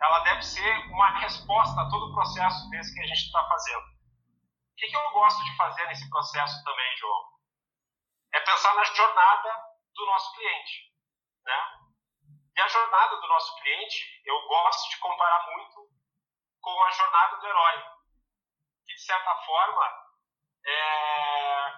[0.00, 3.86] ela deve ser uma resposta a todo o processo desse que a gente está fazendo.
[3.86, 7.24] O que, que eu gosto de fazer nesse processo também, João?
[8.34, 10.92] É pensar na jornada do nosso cliente.
[11.44, 11.76] Né?
[12.56, 15.88] E a jornada do nosso cliente, eu gosto de comparar muito
[16.60, 17.82] com a jornada do herói.
[18.86, 20.06] Que, de certa forma,
[20.66, 21.72] é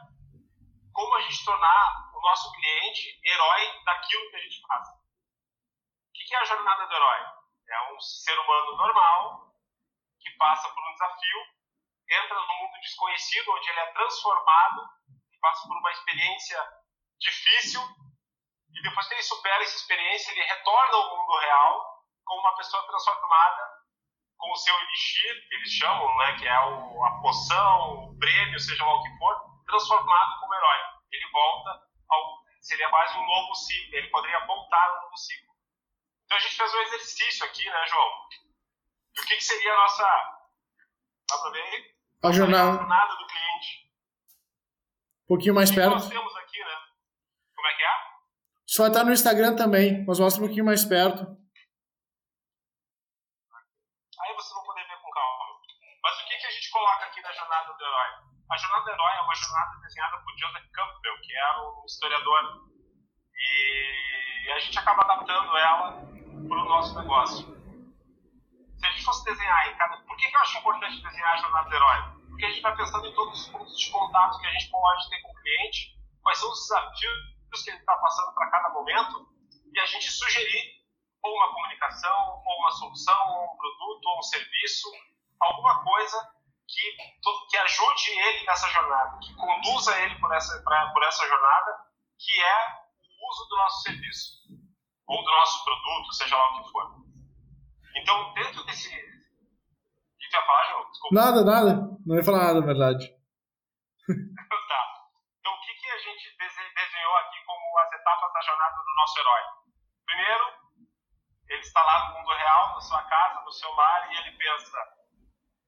[0.93, 4.89] como a gente tornar o nosso cliente herói daquilo que a gente faz.
[4.89, 7.38] O que é a jornada do herói?
[7.71, 9.53] É um ser humano normal
[10.21, 11.39] que passa por um desafio,
[12.11, 14.89] entra no mundo desconhecido, onde ele é transformado,
[15.41, 16.59] passa por uma experiência
[17.19, 17.81] difícil,
[18.75, 22.87] e depois que ele supera essa experiência, ele retorna ao mundo real como uma pessoa
[22.87, 23.79] transformada,
[24.37, 28.59] com o seu elixir, que eles chamam, né, que é o, a poção, o prêmio,
[28.61, 29.35] seja lá o que for,
[29.67, 30.79] transformado como herói.
[31.11, 32.45] Ele volta ao.
[32.61, 35.48] seria mais um novo ciclo, ele poderia voltar ao novo ciclo.
[36.29, 38.11] Então a gente fez um exercício aqui, né, João?
[39.17, 40.05] E o que, que seria a nossa.
[41.27, 41.95] Dá pra ver aí?
[42.23, 42.69] A jornada.
[42.69, 43.89] A jornada do cliente.
[45.25, 45.95] Um pouquinho mais O que perto.
[45.95, 46.77] nós temos aqui, né?
[47.57, 47.93] Como é que é?
[48.69, 51.23] Isso vai estar no Instagram também, mas mostra um pouquinho mais perto.
[54.21, 55.45] Aí vocês vão poder ver com calma.
[56.03, 58.11] Mas o que, que a gente coloca aqui na jornada do herói?
[58.53, 62.69] A jornada do herói é uma jornada desenhada por Joseph Campbell, que era um historiador.
[63.35, 67.47] E a gente acaba adaptando ela para o nosso negócio.
[68.79, 69.97] Se a gente fosse desenhar em cada.
[69.99, 72.19] Por que, que eu acho importante desenhar a jornada do herói?
[72.29, 75.11] Porque a gente vai pensando em todos os pontos de contato que a gente pode
[75.11, 79.27] ter com o cliente, quais são os desafios que ele está passando para cada momento,
[79.75, 80.79] e a gente sugerir
[81.23, 84.89] ou uma comunicação, ou uma solução, ou um produto, ou um serviço,
[85.41, 86.31] alguma coisa
[86.69, 86.97] que,
[87.51, 91.87] que ajude ele nessa jornada, que conduza ele por essa, pra, por essa jornada,
[92.19, 92.67] que é
[93.03, 94.38] o uso do nosso serviço,
[95.09, 96.85] ou do nosso produto, seja lá o que for.
[97.97, 98.89] Então, dentro desse.
[98.89, 100.91] O que tu ia falar, João?
[100.91, 101.15] Desculpa.
[101.15, 101.99] Nada, nada.
[102.07, 103.05] Não ia falar nada, na verdade.
[104.69, 104.83] Tá.
[105.41, 108.95] Então, o que, que a gente dese- desenhou aqui como as etapas da jornada do
[108.97, 109.41] nosso herói?
[110.05, 110.45] Primeiro,
[111.49, 114.79] ele está lá no mundo real, na sua casa, no seu lar, e ele pensa: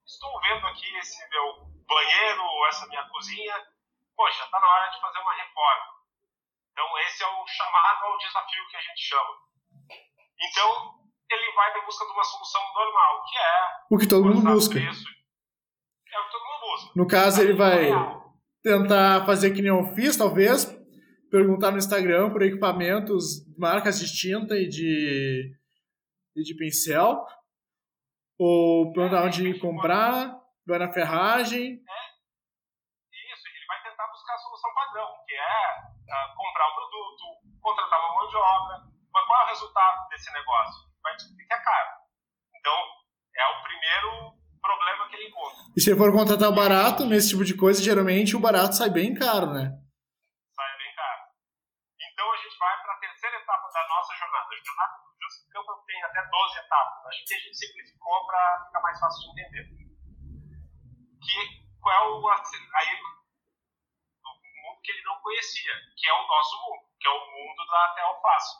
[0.06, 3.54] estou vendo aqui esse meu banheiro, ou essa minha cozinha,
[4.16, 5.84] poxa, está na hora de fazer uma reforma.
[6.72, 9.34] Então, esse é o chamado ao desafio que a gente chama.
[10.40, 10.94] Então,
[11.30, 14.74] ele vai em busca de uma solução normal, que é O que todo mundo busca.
[14.74, 15.04] preço.
[16.12, 16.92] É o que todo mundo busca.
[16.96, 18.34] No caso, ele vai Real.
[18.62, 20.64] tentar fazer que nem eu fiz, talvez.
[21.30, 25.54] Perguntar no Instagram por equipamentos, marcas de tinta e de,
[26.34, 27.24] e de pincel.
[28.38, 30.34] Ou perguntar onde comprar,
[30.66, 31.74] vai na ferragem.
[31.74, 35.66] Isso, ele vai tentar buscar a solução padrão, que é
[36.10, 37.24] ah, comprar um produto,
[37.60, 38.90] contratar uma mão de obra.
[39.12, 40.90] Mas qual é o resultado desse negócio?
[41.02, 41.90] Vai descobrir que é caro.
[42.54, 42.78] Então,
[43.36, 44.10] é o primeiro
[44.60, 45.58] problema que ele encontra.
[45.76, 49.14] E se for contratar o barato, nesse tipo de coisa, geralmente o barato sai bem
[49.14, 49.72] caro, né?
[50.54, 51.22] Sai bem caro.
[51.98, 54.46] Então, a gente vai para a terceira etapa da nossa jornada.
[54.50, 57.06] A jornada do Joseph Campbell tem até 12 etapas.
[57.06, 59.64] Acho que a gente simplificou para ficar mais fácil de entender.
[61.20, 63.20] que qual é o aí o
[64.60, 68.02] mundo que ele conhecia, que é o nosso mundo, que é o mundo da até
[68.02, 68.56] alface.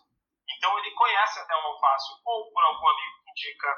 [0.48, 3.68] Então ele conhece até o alface ou por algum amigo que indica,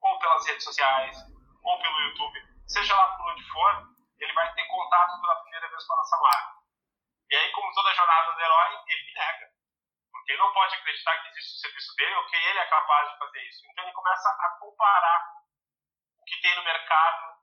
[0.00, 1.16] ou pelas redes sociais,
[1.62, 3.88] ou pelo YouTube, seja lá por onde for,
[4.20, 6.58] ele vai ter contato pela primeira vez com a nossa marca.
[7.30, 9.48] E aí, como toda jornada do herói, ele nega.
[10.10, 13.10] Porque ele não pode acreditar que existe o serviço dele ou que ele é capaz
[13.10, 13.66] de fazer isso.
[13.70, 15.34] Então ele começa a comparar
[16.18, 17.36] o que tem no mercado,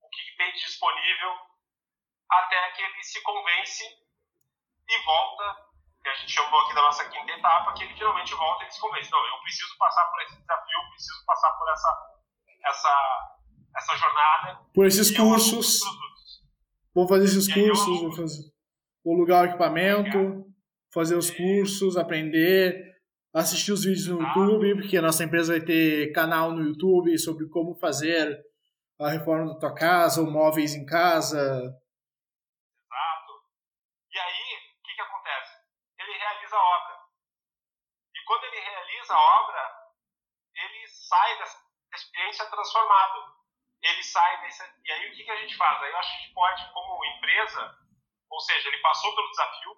[0.00, 1.38] o que tem disponível,
[2.30, 4.03] até que ele se convence
[4.88, 5.56] e volta,
[6.02, 8.80] que a gente chamou aqui da nossa quinta etapa, que ele finalmente volta e se
[8.80, 9.10] convence.
[9.10, 12.16] Não, eu preciso passar por esse desafio, eu preciso passar por essa,
[12.66, 13.36] essa,
[13.76, 14.60] essa jornada.
[14.74, 15.80] Por esses cursos.
[16.94, 18.08] Vou fazer esses cursos, eu...
[18.08, 18.54] vou fazer
[19.04, 20.46] vou alugar o equipamento,
[20.92, 22.94] fazer os cursos, aprender,
[23.34, 27.46] assistir os vídeos no YouTube, porque a nossa empresa vai ter canal no YouTube sobre
[27.48, 28.40] como fazer
[28.98, 31.38] a reforma da tua casa, ou móveis em casa.
[31.38, 33.32] Exato.
[34.10, 34.44] E aí,
[34.78, 35.52] o que, que acontece?
[35.98, 36.94] Ele realiza a obra.
[38.14, 38.44] E quando
[39.04, 39.90] ele realiza a obra,
[40.54, 41.58] ele sai dessa
[41.94, 43.34] experiência transformado.
[43.82, 44.64] Ele sai dessa.
[44.84, 45.82] E aí, o que, que a gente faz?
[45.82, 47.78] Aí eu acho que a gente pode, como empresa,
[48.30, 49.76] ou seja, ele passou pelo desafio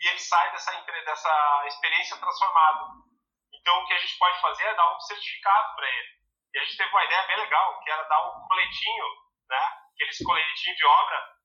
[0.00, 3.04] e ele sai dessa, dessa experiência transformado.
[3.52, 6.20] Então, o que a gente pode fazer é dar um certificado para ele.
[6.54, 9.04] E a gente teve uma ideia bem legal, que era dar um coletinho,
[9.48, 9.62] né?
[9.94, 11.36] Aqueles coletinhos de obra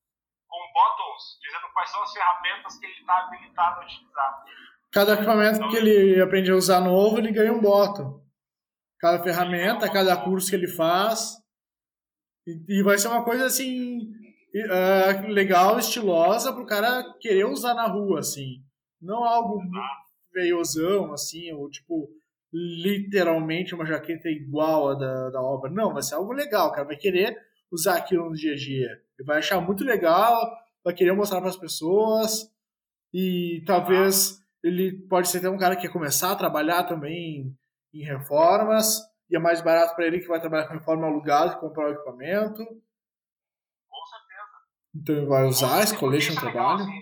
[0.47, 4.45] com botões, dizendo quais são as ferramentas que ele está habilitado a utilizar.
[4.91, 8.23] Cada equipamento então, que ele aprende a usar novo, ele ganha um botão.
[8.99, 11.33] Cada ferramenta, cada curso que ele faz.
[12.47, 14.11] E, e vai ser uma coisa assim
[14.55, 18.63] uh, legal, estilosa para o cara querer usar na rua, assim.
[19.01, 19.61] Não algo
[20.33, 22.09] veiosão, assim, ou tipo,
[22.53, 25.69] literalmente uma jaqueta igual a da, da obra.
[25.69, 27.37] Não, vai ser algo legal, o cara vai querer
[27.71, 29.01] usar aquilo no dia a dia.
[29.17, 30.51] Ele vai achar muito legal,
[30.83, 32.49] vai querer mostrar para as pessoas
[33.13, 37.53] e talvez ele pode ser até um cara que quer começar a trabalhar também
[37.93, 38.97] em reformas
[39.29, 41.93] e é mais barato para ele que vai trabalhar com reforma alugada e comprar o
[41.93, 42.65] equipamento.
[44.95, 46.81] Então ele vai usar, escolher um trabalho.
[46.81, 46.97] Assim,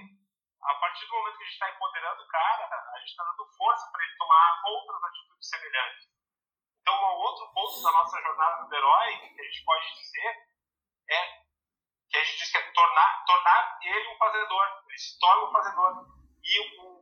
[0.59, 3.47] a partir do momento que a gente está empoderando o cara, a gente está dando
[3.55, 6.03] força para ele tomar outras atitudes semelhantes.
[6.81, 10.29] Então, um outro ponto da nossa jornada do herói que a gente pode dizer
[11.07, 11.19] é
[12.11, 14.65] que a gente diz que é tornar, tornar ele um fazedor.
[14.89, 16.23] Ele se torna um fazedor.
[16.43, 16.92] E o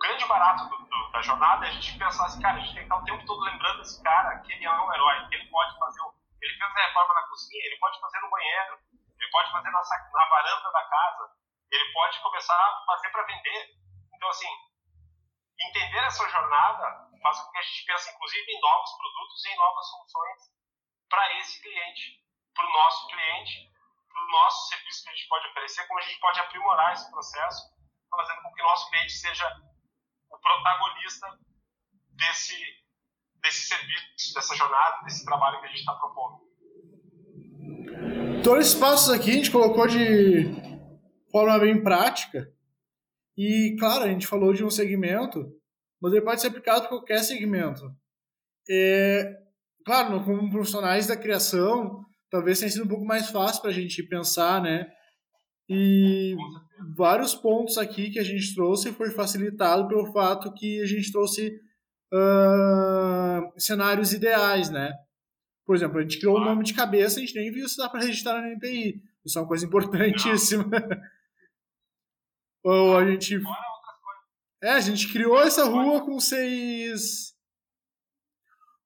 [0.00, 2.82] grande barato do, do, da jornada é a gente pensar assim, cara, a gente tem
[2.82, 5.50] que estar o tempo todo lembrando esse cara que ele é um herói, que ele
[5.50, 6.00] pode fazer.
[6.40, 8.78] Ele fez a reforma na cozinha, ele pode fazer no banheiro,
[9.20, 11.30] ele pode fazer na, na varanda da casa,
[11.70, 13.74] ele pode começar a fazer para vender.
[14.14, 14.48] Então, assim,
[15.60, 19.56] entender essa jornada faz com que a gente pense, inclusive, em novos produtos e em
[19.56, 20.40] novas soluções
[21.10, 23.70] para esse cliente, para o nosso cliente,
[24.08, 27.10] para o nosso serviço que a gente pode oferecer, como a gente pode aprimorar esse
[27.10, 27.68] processo,
[28.10, 29.69] fazendo com que o nosso cliente seja
[30.30, 31.26] o protagonista
[32.10, 32.54] desse,
[33.42, 36.50] desse serviço, dessa jornada, desse trabalho que a gente está propondo.
[38.42, 40.50] Todos esses passos aqui a gente colocou de
[41.30, 42.48] forma bem prática.
[43.36, 45.46] E, claro, a gente falou de um segmento,
[46.00, 47.82] mas ele pode ser aplicado para qualquer segmento.
[48.68, 49.34] É,
[49.84, 54.02] claro, como profissionais da criação, talvez tenha sido um pouco mais fácil para a gente
[54.02, 54.86] pensar, né?
[55.72, 56.34] E
[56.96, 61.60] vários pontos aqui que a gente trouxe foi facilitado pelo fato que a gente trouxe
[62.12, 64.92] uh, cenários ideais, né?
[65.64, 67.88] Por exemplo, a gente criou o nome de cabeça, a gente nem viu se dá
[67.88, 69.00] para registrar no NPI.
[69.24, 70.64] Isso é uma coisa importantíssima.
[72.64, 73.40] Ou a gente.
[74.60, 77.32] É, a gente criou essa rua com seis.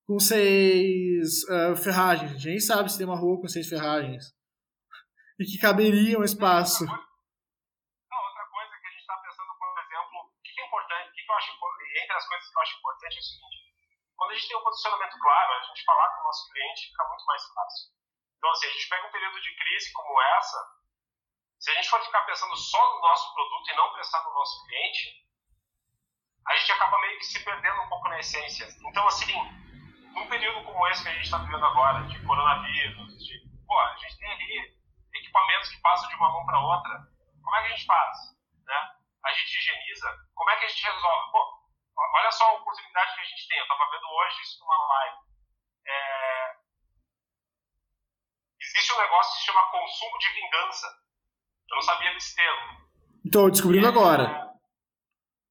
[0.06, 2.32] Com seis uh, ferragens.
[2.32, 4.34] A gente nem sabe se tem uma rua com seis ferragens.
[5.38, 6.84] E que caberia um espaço.
[6.84, 11.12] Não, outra coisa que a gente está pensando, por exemplo, o que é importante, o
[11.12, 11.52] que eu acho
[11.94, 13.64] entre as coisas que eu acho importante é o seguinte
[14.16, 17.08] quando a gente tem um posicionamento claro, a gente falar com o nosso cliente fica
[17.08, 17.92] muito mais fácil.
[18.38, 20.58] Então, assim, a gente pega um período de crise como essa,
[21.58, 24.64] se a gente for ficar pensando só no nosso produto e não pensar no nosso
[24.66, 25.24] cliente,
[26.46, 28.68] a gente acaba meio que se perdendo um pouco na essência.
[28.86, 29.32] Então, assim,
[30.12, 33.96] num período como esse que a gente está vivendo agora, de coronavírus, de, pô, a
[33.96, 34.76] gente tem ali
[35.24, 37.08] equipamentos que passam de uma mão para outra,
[37.42, 38.18] como é que a gente faz?
[38.66, 38.90] Né?
[39.24, 41.32] A gente higieniza, como é que a gente resolve?
[41.32, 41.64] Pô,
[41.96, 43.58] Olha só a oportunidade que a gente tem.
[43.58, 45.18] Eu estava vendo hoje isso numa live.
[45.86, 46.56] É...
[48.60, 50.86] Existe um negócio que se chama consumo de vingança.
[51.70, 52.90] Eu não sabia desse termo.
[53.24, 53.90] Estou descobrindo é...
[53.90, 54.24] agora.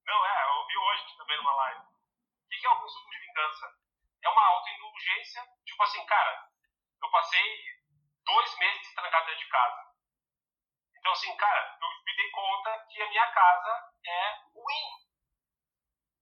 [0.06, 1.80] Não, é, eu ouvi hoje também numa live.
[1.80, 3.66] O que é o consumo de vingança?
[4.24, 6.50] É uma autoindulgência, tipo assim, cara,
[7.02, 7.44] eu passei
[8.34, 9.94] dois meses trancado dentro de casa.
[10.98, 14.88] Então, assim, cara, eu me dei conta que a minha casa é ruim.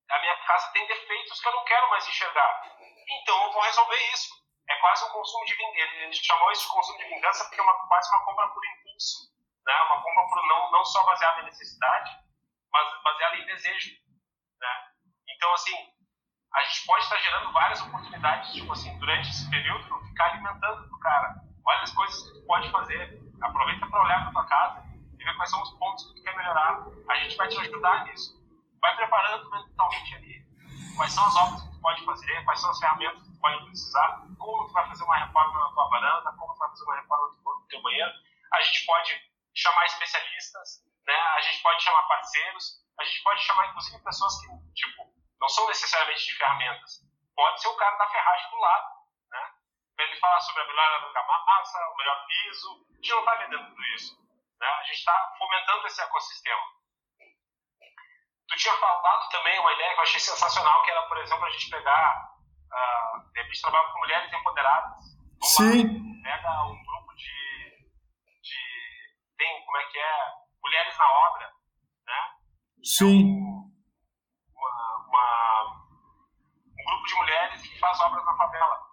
[0.09, 2.64] A minha casa tem defeitos que eu não quero mais enxergar.
[3.07, 4.34] Então, eu vou resolver isso.
[4.68, 5.95] É quase um consumo de vingança.
[5.95, 9.32] Ele chamou isso de consumo de vingança porque é uma, quase uma compra por impulso.
[9.66, 9.74] Né?
[9.84, 12.12] Uma compra por não, não só baseada em necessidade,
[12.72, 13.91] mas baseada em desejo.
[14.59, 14.91] Né?
[15.30, 15.93] Então, assim,
[16.53, 20.99] a gente pode estar gerando várias oportunidades, tipo assim, durante esse período, ficar alimentando o
[20.99, 21.51] cara.
[21.72, 23.22] Olha as coisas que tu pode fazer.
[23.41, 24.84] Aproveita para olhar para tua casa
[25.17, 26.86] e ver quais são os pontos que tu quer melhorar.
[27.07, 28.38] A gente vai te ajudar nisso.
[28.82, 30.45] Vai preparando mentalmente ali
[30.97, 33.65] quais são as obras que tu pode fazer, quais são as ferramentas que tu pode
[33.65, 36.95] precisar, como tu vai fazer uma reforma na tua varanda, como tu vai fazer uma
[36.95, 38.11] reforma no teu banheiro.
[38.53, 41.13] A gente pode chamar especialistas, né?
[41.13, 45.67] a gente pode chamar parceiros, a gente pode chamar inclusive pessoas que, tipo, não são
[45.67, 46.99] necessariamente de ferramentas.
[47.34, 49.01] Pode ser o cara da ferragem do lado,
[50.04, 51.12] ele falar sobre a melhor
[51.45, 52.86] massa, o melhor piso.
[52.91, 54.22] A gente não está vendendo tudo isso.
[54.60, 54.68] Né?
[54.68, 56.62] A gente está fomentando esse ecossistema.
[58.47, 61.49] Tu tinha falado também uma ideia que eu achei sensacional, que era, por exemplo, a
[61.52, 62.34] gente pegar,
[62.72, 64.97] uh, de repente, trabalhar com mulheres empoderadas.
[65.39, 66.22] Vamos Sim.
[66.24, 67.89] Lá, pega um grupo de,
[68.41, 68.58] de,
[69.38, 71.54] tem, como é que é, mulheres na obra,
[72.06, 72.36] né?
[72.84, 73.22] Sim.
[73.22, 73.72] Então,
[75.08, 75.64] uma,
[76.78, 78.91] um grupo de mulheres que faz obras na favela.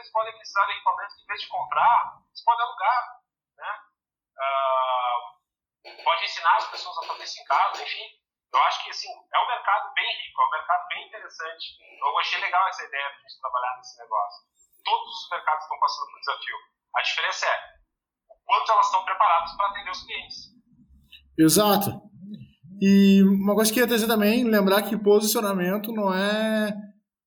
[0.00, 3.20] Eles podem precisar de equipamentos, em vez de comprar, eles podem alugar.
[3.56, 3.72] Né?
[4.40, 8.06] Uh, pode ensinar as pessoas a fazer isso em casa, enfim.
[8.52, 11.66] Eu acho que assim, é um mercado bem rico, é um mercado bem interessante.
[12.00, 14.40] Eu achei legal essa ideia de a gente trabalhar nesse negócio.
[14.84, 16.56] Todos os mercados estão passando por desafio.
[16.96, 17.56] A diferença é
[18.28, 20.36] o quanto elas estão preparadas para atender os clientes.
[21.38, 22.10] Exato.
[22.80, 26.74] E uma coisa que eu ia dizer também, lembrar que posicionamento não é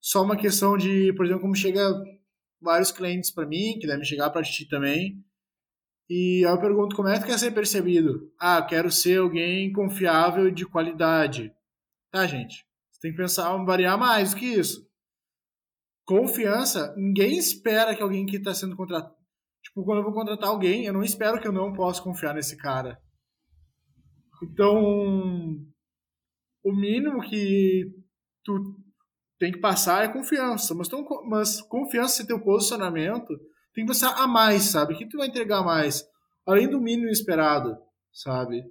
[0.02, 1.94] só uma questão de, por exemplo, como chega
[2.64, 5.24] vários clientes para mim, que devem chegar para ti também.
[6.10, 8.32] E eu pergunto, como é que tu quer ser percebido?
[8.40, 11.54] Ah, quero ser alguém confiável e de qualidade.
[12.12, 12.66] Tá, gente?
[12.92, 14.88] Você tem que pensar, variar mais do que isso.
[16.06, 19.16] Confiança, ninguém espera que alguém que está sendo contratado.
[19.64, 22.58] Tipo, quando eu vou contratar alguém, eu não espero que eu não possa confiar nesse
[22.58, 23.02] cara.
[24.44, 24.78] Então,
[26.64, 27.90] o mínimo que
[28.44, 28.83] tu
[29.44, 30.74] tem que passar é confiança.
[30.74, 33.38] Mas, tão, mas confiança em teu posicionamento,
[33.74, 34.94] tem que passar a mais, sabe?
[34.94, 36.10] O que tu vai entregar mais?
[36.46, 37.78] Além do mínimo esperado,
[38.14, 38.62] sabe?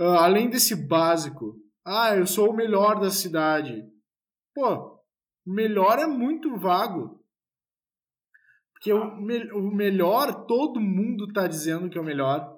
[0.00, 1.54] Uh, além desse básico.
[1.84, 3.88] Ah, eu sou o melhor da cidade.
[4.52, 5.00] Pô,
[5.46, 7.24] melhor é muito vago.
[8.72, 12.54] Porque o, me o melhor, todo mundo tá dizendo que é o melhor.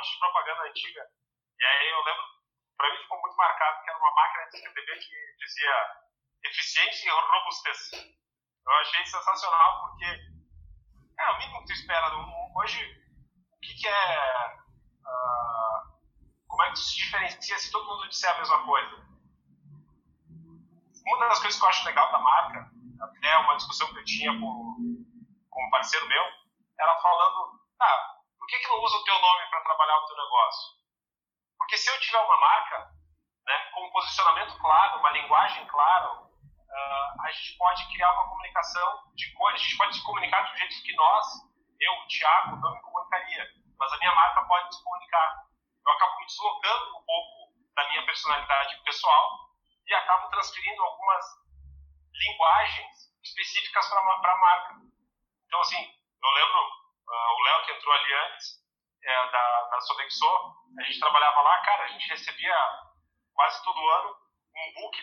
[0.00, 1.02] monte de propaganda antiga.
[1.58, 2.24] E aí eu lembro,
[2.76, 6.00] para mim ficou muito marcado que era uma máquina de escrever que dizia
[6.44, 7.90] eficiência e robustez.
[8.66, 10.04] Eu achei sensacional porque
[11.18, 12.10] é o mínimo que tu espera.
[12.56, 12.82] Hoje,
[13.52, 14.60] o que, que é.
[15.00, 15.90] Uh,
[16.46, 19.10] como é que tu se diferencia se todo mundo disser a mesma coisa?
[21.06, 24.32] Uma das coisas que eu acho legal da marca, até uma discussão que eu tinha
[24.32, 24.76] com,
[25.50, 26.24] com um parceiro meu,
[26.78, 28.09] era falando, tá,
[28.50, 30.80] que, que não usa o teu nome para trabalhar o teu negócio?
[31.56, 32.90] Porque se eu tiver uma marca,
[33.46, 39.12] né, com um posicionamento claro, uma linguagem clara, uh, a gente pode criar uma comunicação
[39.14, 41.26] de cores, a gente pode se comunicar de um jeito que nós,
[41.80, 43.46] eu, o Thiago, não me comunicaria,
[43.78, 45.44] mas a minha marca pode se comunicar.
[45.86, 49.50] Eu acabo me deslocando um pouco da minha personalidade pessoal
[49.86, 51.24] e acabo transferindo algumas
[52.12, 54.74] linguagens específicas para a marca.
[55.46, 55.82] Então, assim,
[56.22, 58.60] eu lembro o Léo que entrou ali antes,
[59.02, 60.26] é, da, da Sodexo,
[60.78, 62.54] a gente trabalhava lá, cara, a gente recebia
[63.34, 64.16] quase todo ano
[64.54, 64.98] um book,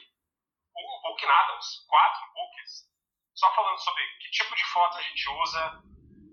[0.78, 2.88] um book nada, uns quatro books,
[3.36, 5.84] só falando sobre que tipo de foto a gente usa,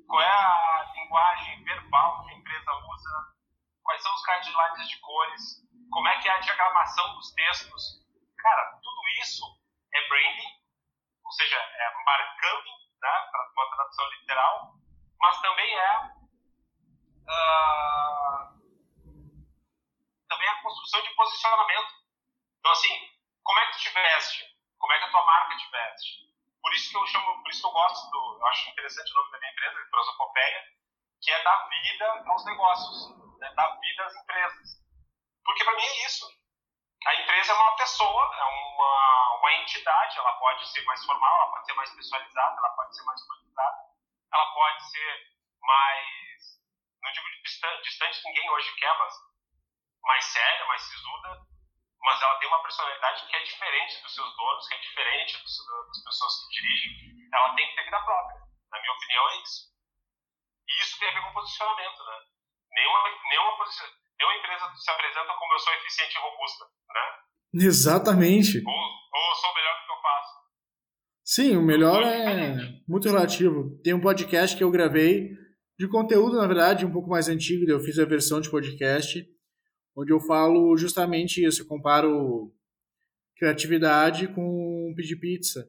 [0.07, 3.35] qual é a linguagem verbal que a empresa usa,
[3.83, 5.43] quais são os guidelines de cores,
[5.91, 8.05] como é que é a diagramação dos textos.
[8.39, 9.45] Cara, tudo isso
[9.95, 10.51] é branding,
[11.25, 14.75] ou seja, é marcando, né, para uma tradução literal,
[15.25, 15.97] mas também é
[17.25, 18.45] uh,
[20.29, 21.95] também a construção de posicionamento.
[22.59, 23.11] Então, assim,
[23.43, 24.45] como é que tu te veste?
[24.79, 26.25] Como é que a tua marca te veste?
[26.61, 29.15] Por isso que eu chamo, por isso que eu gosto do, eu acho interessante o
[29.15, 30.65] nome da minha empresa, Prosopopeia,
[31.23, 33.51] que é dar vida aos negócios, né?
[33.55, 34.69] dar vida às empresas.
[35.43, 36.29] Porque para mim é isso.
[37.07, 41.51] A empresa é uma pessoa, é uma, uma entidade, ela pode ser mais formal, ela
[41.51, 43.27] pode ser mais pessoalizada, ela pode ser mais
[44.35, 45.33] ela pode ser
[45.63, 46.61] mais,
[47.03, 49.15] não digo distante, distante ninguém hoje quer, mas
[50.03, 51.41] mais séria, mais sisuda,
[52.03, 55.57] mas ela tem uma personalidade que é diferente dos seus donos, que é diferente dos,
[55.87, 56.93] das pessoas que dirigem.
[57.33, 58.41] Ela tem que ter vida própria.
[58.71, 59.73] Na minha opinião, é isso.
[60.69, 62.21] E isso tem a ver com posicionamento, né?
[62.73, 63.65] Nenhuma, nenhuma,
[64.19, 67.21] nenhuma empresa se apresenta como eu sou eficiente e robusta, né?
[67.55, 68.63] Exatamente.
[68.67, 69.84] Ou, ou eu sou melhor.
[71.25, 73.81] Sim, o melhor é muito relativo.
[73.83, 75.31] Tem um podcast que eu gravei
[75.79, 79.27] de conteúdo, na verdade, um pouco mais antigo, eu fiz a versão de podcast,
[79.97, 82.55] onde eu falo justamente isso, eu comparo
[83.37, 85.69] criatividade com pedir pizza.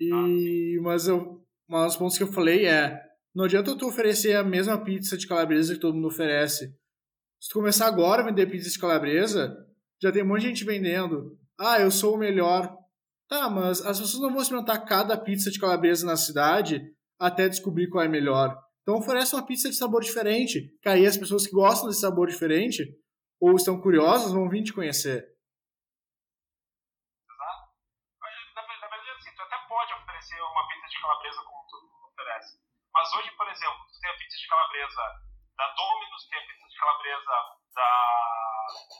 [0.00, 3.00] E, mas eu, um dos pontos que eu falei é,
[3.34, 6.74] não adianta tu oferecer a mesma pizza de calabresa que todo mundo oferece.
[7.38, 9.56] Se tu começar agora a vender pizza de calabresa,
[10.02, 11.38] já tem um monte de gente vendendo.
[11.58, 12.76] Ah, eu sou o melhor.
[13.28, 16.80] Tá, mas as pessoas não vão experimentar cada pizza de calabresa na cidade
[17.20, 18.56] até descobrir qual é melhor.
[18.80, 22.26] Então oferece uma pizza de sabor diferente, que aí as pessoas que gostam desse sabor
[22.26, 22.88] diferente
[23.38, 25.28] ou estão curiosas vão vir te conhecer.
[27.28, 27.68] Exato.
[28.56, 32.56] Na verdade, assim, tu até pode oferecer uma pizza de calabresa como todo mundo oferece.
[32.94, 35.02] Mas hoje, por exemplo, tu tem a pizza de calabresa
[35.52, 37.28] da Domino's, tem a pizza de calabresa
[37.76, 37.92] da,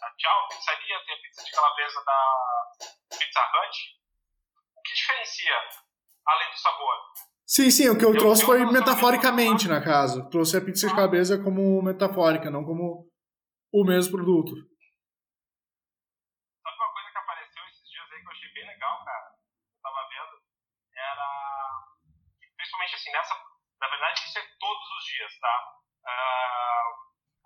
[0.05, 2.21] da Tchau Pizzaria, tem a pizza de calabresa da
[3.09, 3.99] Pizza Hut.
[4.79, 5.55] O que diferencia,
[6.27, 6.95] além do sabor?
[7.47, 10.29] Sim, sim, o que eu, eu trouxe foi metaforicamente, na casa.
[10.31, 13.09] Trouxe a pizza de calabresa como metafórica, não como
[13.73, 14.53] o mesmo produto.
[16.63, 19.33] Sabe uma coisa que apareceu esses dias aí que eu achei bem legal, cara?
[19.33, 20.35] Eu tava vendo.
[20.95, 21.29] Era.
[22.55, 23.35] Principalmente assim, nessa.
[23.81, 25.57] Na verdade, isso é todos os dias, tá?
[26.05, 26.89] Uh,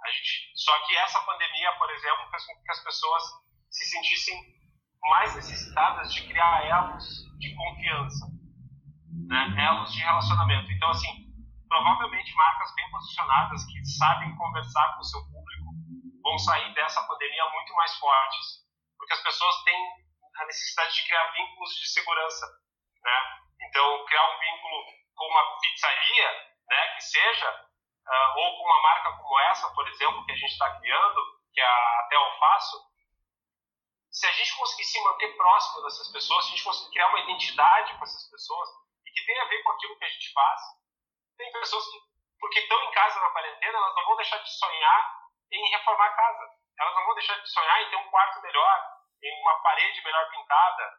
[0.02, 3.22] a gente, só que essa pandemia, por exemplo, fez com que as pessoas
[3.70, 4.61] se sentissem
[5.02, 7.04] mais necessitadas de criar elos
[7.38, 8.32] de confiança
[9.32, 10.70] né, elos de relacionamento.
[10.72, 11.08] Então, assim,
[11.68, 15.72] provavelmente marcas bem posicionadas que sabem conversar com o seu público
[16.22, 18.62] vão sair dessa pandemia muito mais fortes,
[18.96, 19.76] porque as pessoas têm
[20.36, 22.46] a necessidade de criar vínculos de segurança,
[23.02, 23.18] né?
[23.68, 24.84] Então, criar um vínculo
[25.16, 26.30] com uma pizzaria,
[26.68, 30.52] né, que seja, uh, ou com uma marca como essa, por exemplo, que a gente
[30.52, 31.20] está criando,
[31.52, 32.76] que é a Até Alfaço,
[34.12, 37.20] se a gente conseguir se manter próximo dessas pessoas, se a gente conseguir criar uma
[37.20, 38.68] identidade com essas pessoas,
[39.12, 40.60] que tem a ver com aquilo que a gente faz.
[41.36, 41.98] Tem pessoas que,
[42.38, 46.14] porque estão em casa na quarentena, elas não vão deixar de sonhar em reformar a
[46.14, 46.50] casa.
[46.78, 48.86] Elas não vão deixar de sonhar em ter um quarto melhor,
[49.22, 50.98] em uma parede melhor pintada.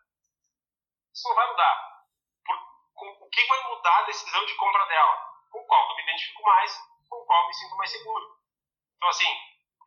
[1.14, 2.06] Isso não vai mudar.
[2.46, 2.58] Por,
[2.96, 5.34] com, o que vai mudar a decisão de compra dela?
[5.52, 8.38] Com qual eu me identifico mais, com qual eu me sinto mais seguro.
[8.98, 9.38] Então, assim,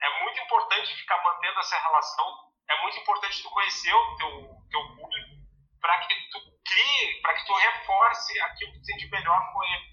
[0.02, 2.52] é muito importante ficar mantendo essa relação.
[2.68, 4.30] É muito importante tu conhecer o teu,
[4.70, 5.36] teu público
[5.80, 9.62] para que tu crie, para que tu reforce aquilo que tu tem de melhor com
[9.62, 9.84] ele,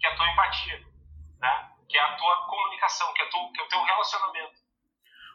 [0.00, 0.78] que é a tua empatia,
[1.40, 1.70] né?
[1.88, 4.54] que é a tua comunicação, que é, tu, que é o teu relacionamento.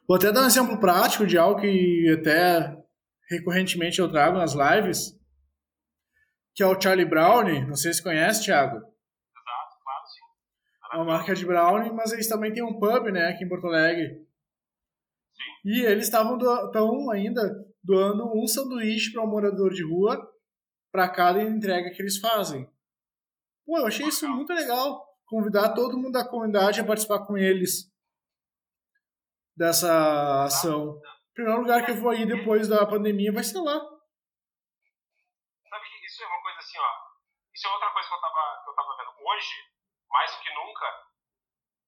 [0.07, 2.77] Vou até dar um exemplo prático de algo que até
[3.29, 5.17] recorrentemente eu trago nas lives,
[6.53, 7.67] que é o Charlie Brown.
[7.67, 8.75] Não sei se conhece, Thiago.
[8.75, 10.91] Exato, claro, sim.
[10.91, 13.67] É uma marca de Brown, mas eles também têm um pub, né, aqui em Porto
[13.67, 14.17] Alegre.
[15.63, 17.41] E eles estavam do, ainda
[17.83, 20.31] doando um sanduíche para um morador de rua
[20.91, 22.67] para cada entrega que eles fazem.
[23.65, 25.07] Pô, eu achei isso muito legal.
[25.25, 27.89] Convidar todo mundo da comunidade a participar com eles
[29.55, 30.97] dessa ação.
[30.97, 31.01] O
[31.33, 33.79] primeiro lugar que eu vou ir depois da pandemia vai ser lá.
[33.79, 33.89] Sabe
[35.87, 36.91] que isso é uma coisa assim, ó.
[37.53, 39.11] Isso é outra coisa que eu tava, que eu tava vendo.
[39.23, 39.55] Hoje,
[40.09, 40.85] mais do que nunca,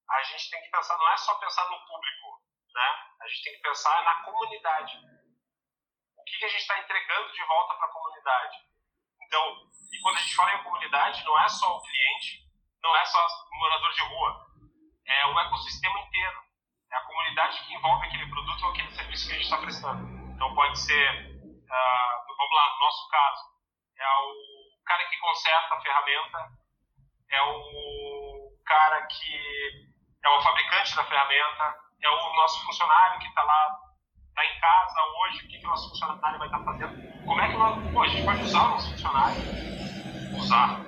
[0.10, 2.42] a gente tem que pensar, não é só pensar no público,
[2.74, 2.90] né?
[3.22, 4.98] A gente tem que pensar na comunidade.
[6.18, 8.58] O que, que a gente está entregando de volta para a comunidade?
[9.22, 12.44] Então, e quando a gente fala em comunidade, não é só o cliente,
[12.82, 14.48] não é só o morador de rua,
[15.06, 16.44] é o ecossistema inteiro.
[16.92, 20.34] É a comunidade que envolve aquele produto ou aquele serviço que a gente está prestando.
[20.34, 23.54] Então, pode ser, uh, vamos lá, no nosso caso,
[23.98, 26.52] é o cara que conserta a ferramenta,
[27.30, 29.94] é o cara que
[30.24, 33.80] é o fabricante da ferramenta, é o nosso funcionário que está lá
[34.34, 37.42] está em casa hoje, o que, que o nosso funcionário vai estar tá fazendo, como
[37.42, 39.42] é que nós, pô, a gente pode usar o nosso funcionário,
[40.34, 40.80] usar,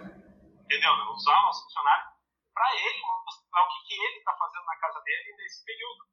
[0.66, 0.92] entendeu?
[1.14, 2.06] Usar o nosso funcionário
[2.54, 6.06] para ele mostrar o que, que ele está fazendo na casa dele nesse período.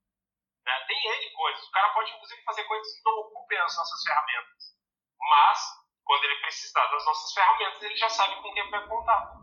[0.67, 0.73] Né?
[0.87, 4.77] Tem ele coisas, o cara pode inclusive fazer coisas que não ocupem as nossas ferramentas,
[5.19, 9.41] mas quando ele precisar das nossas ferramentas, ele já sabe com quem vai contar.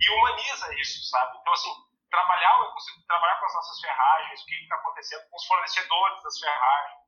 [0.00, 1.38] E humaniza isso, sabe?
[1.38, 1.72] Então, assim,
[2.10, 2.58] trabalhar,
[3.06, 7.06] trabalhar com as nossas ferragens, o que está acontecendo com os fornecedores das ferragens,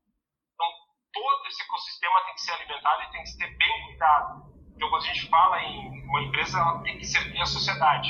[0.59, 0.67] então,
[1.13, 4.43] todo esse ecossistema tem que ser alimentado e tem que ser bem cuidado.
[4.75, 8.09] Então, quando a gente fala em uma empresa, ela tem que servir a sociedade.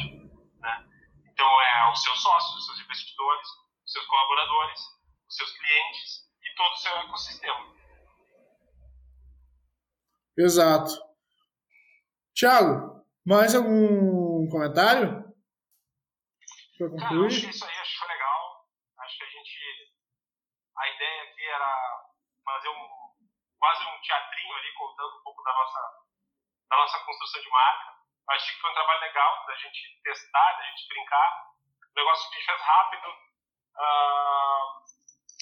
[0.59, 0.89] Né?
[1.31, 3.49] Então, é os seus sócios, os seus investidores,
[3.85, 4.81] os seus colaboradores,
[5.29, 7.79] os seus clientes e todo o seu ecossistema.
[10.39, 10.93] Exato.
[12.35, 15.28] Tiago, mais algum comentário?
[16.79, 17.27] Para Cara, eu concluir?
[17.27, 18.69] acho que isso aí acho foi legal.
[19.01, 19.95] Acho que a gente.
[20.79, 22.05] A ideia aqui era
[22.45, 22.99] fazer um
[23.59, 25.81] quase um teatrinho ali, contando um pouco da nossa,
[26.71, 27.99] da nossa construção de marca.
[28.31, 31.51] Acho que foi um trabalho legal da gente testar, da gente brincar.
[31.91, 33.09] Um negócio que a gente fez rápido.
[33.77, 34.83] Ah,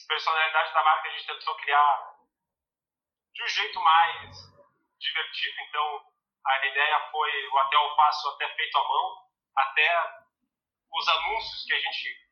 [0.08, 2.16] personalidade da marca a gente tentou criar
[3.34, 4.36] de um jeito mais
[4.98, 5.60] divertido.
[5.68, 6.06] Então,
[6.46, 10.25] a ideia foi o até alface até feito à mão, até
[10.96, 12.26] os anúncios que a gente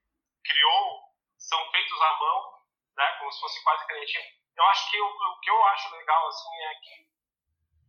[0.45, 1.01] criou
[1.39, 2.55] são feitos à mão,
[2.97, 4.25] né, como se fosse quase canetinha.
[4.57, 7.09] Eu acho que o, que eu acho legal assim é que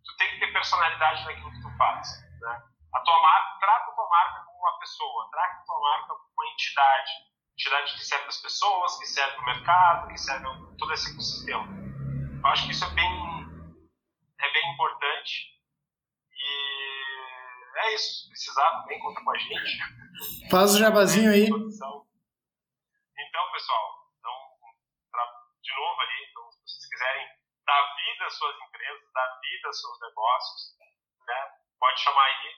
[0.04, 2.08] tu tem que ter personalidade naquilo que tu faz,
[2.42, 2.64] né?
[2.94, 6.34] A tua marca, trata a tua marca como uma pessoa, trata a tua marca como
[6.34, 7.12] uma entidade,
[7.54, 10.46] entidade que serve as pessoas, que serve o mercado, que serve
[10.78, 11.68] todo esse ecossistema.
[12.44, 13.36] Eu acho que isso é bem
[14.40, 15.55] é bem importante
[17.76, 18.30] é isso.
[18.30, 19.78] Precisar também conta com a gente.
[20.50, 21.46] Faz o jabazinho aí.
[21.46, 22.06] Então,
[23.52, 24.34] pessoal, então,
[25.62, 27.28] de novo ali, então, se vocês quiserem
[27.66, 30.78] dar vida às suas empresas, dar vida aos seus negócios,
[31.28, 32.56] né, pode chamar aí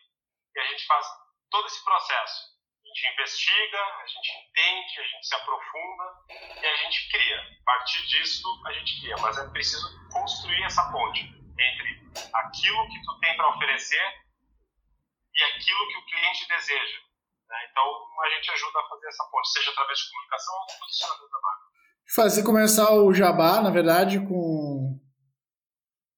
[0.55, 1.05] e a gente faz
[1.51, 2.57] todo esse processo.
[2.83, 7.41] A gente investiga, a gente entende, a gente se aprofunda e a gente cria.
[7.41, 9.17] A partir disso, a gente cria.
[9.17, 14.26] Mas é preciso construir essa ponte entre aquilo que tu tem para oferecer
[15.37, 16.97] e aquilo que o cliente deseja.
[17.47, 17.55] Né?
[17.71, 21.41] Então, a gente ajuda a fazer essa ponte, seja através de comunicação ou posicionamento da
[21.41, 21.67] marca.
[22.15, 24.99] Fazer começar o jabá, na verdade, com,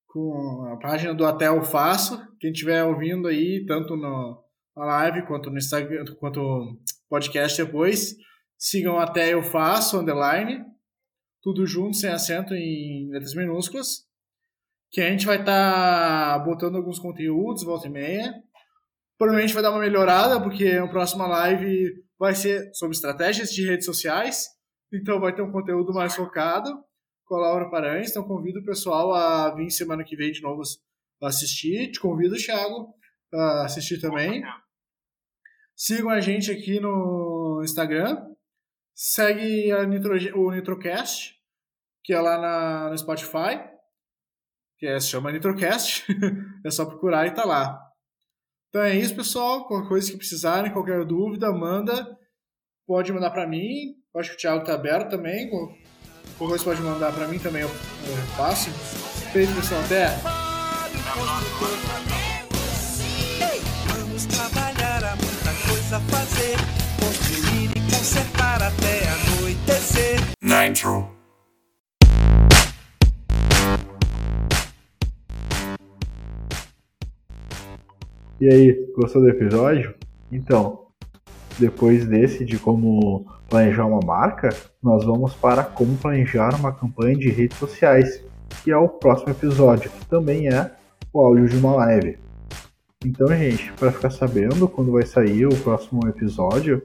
[0.08, 2.18] com a página do Eu Faço.
[2.40, 4.44] Quem estiver ouvindo aí, tanto no,
[4.76, 8.16] na live quanto no Instagram, quanto podcast depois,
[8.58, 10.64] sigam Até Eu Faço, underline,
[11.42, 14.08] tudo junto, sem acento em letras minúsculas.
[14.92, 18.34] Que a gente vai estar tá botando alguns conteúdos, volta e meia.
[19.20, 23.86] Provavelmente vai dar uma melhorada, porque a próxima live vai ser sobre estratégias de redes
[23.86, 24.48] sociais.
[24.94, 26.72] Então vai ter um conteúdo mais focado
[27.26, 28.10] com a Laura Paranhos.
[28.10, 30.62] Então convido o pessoal a vir semana que vem de novo
[31.22, 31.92] assistir.
[31.92, 32.94] Te convido, Thiago,
[33.34, 34.42] a assistir também.
[35.76, 38.26] Sigam a gente aqui no Instagram.
[38.96, 41.36] Segue Nitro, o Nitrocast,
[42.06, 43.60] que é lá na, no Spotify,
[44.78, 46.06] que é, se chama Nitrocast.
[46.66, 47.89] é só procurar e tá lá.
[48.70, 49.68] Então é isso, pessoal.
[49.68, 52.08] Qualquer coisa que precisarem, qualquer dúvida, manda.
[52.88, 53.96] Pode mandar para mim.
[54.14, 55.50] Eu acho que o Thiago tá aberto também.
[55.50, 58.70] Qualquer coisa pode mandar para mim também, eu, eu faço.
[59.32, 59.82] Feito, pessoal.
[59.82, 60.08] Até.
[63.88, 66.58] Vamos trabalhar, há muita coisa a fazer.
[67.00, 70.20] Construir e consertar até anoitecer.
[70.42, 71.19] Nitro.
[78.42, 79.94] E aí, gostou do episódio?
[80.32, 80.86] Então,
[81.60, 84.48] depois desse de como planejar uma marca,
[84.82, 88.24] nós vamos para como planejar uma campanha de redes sociais,
[88.64, 90.72] que é o próximo episódio, que também é
[91.12, 92.18] o áudio de uma live.
[93.06, 96.82] Então, gente, para ficar sabendo quando vai sair o próximo episódio,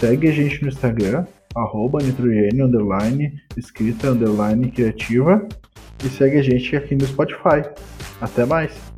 [0.00, 5.46] segue a gente no Instagram, arroba nitrogênio, underline, escrita, underline, criativa,
[6.02, 7.68] e segue a gente aqui no Spotify.
[8.22, 8.97] Até mais!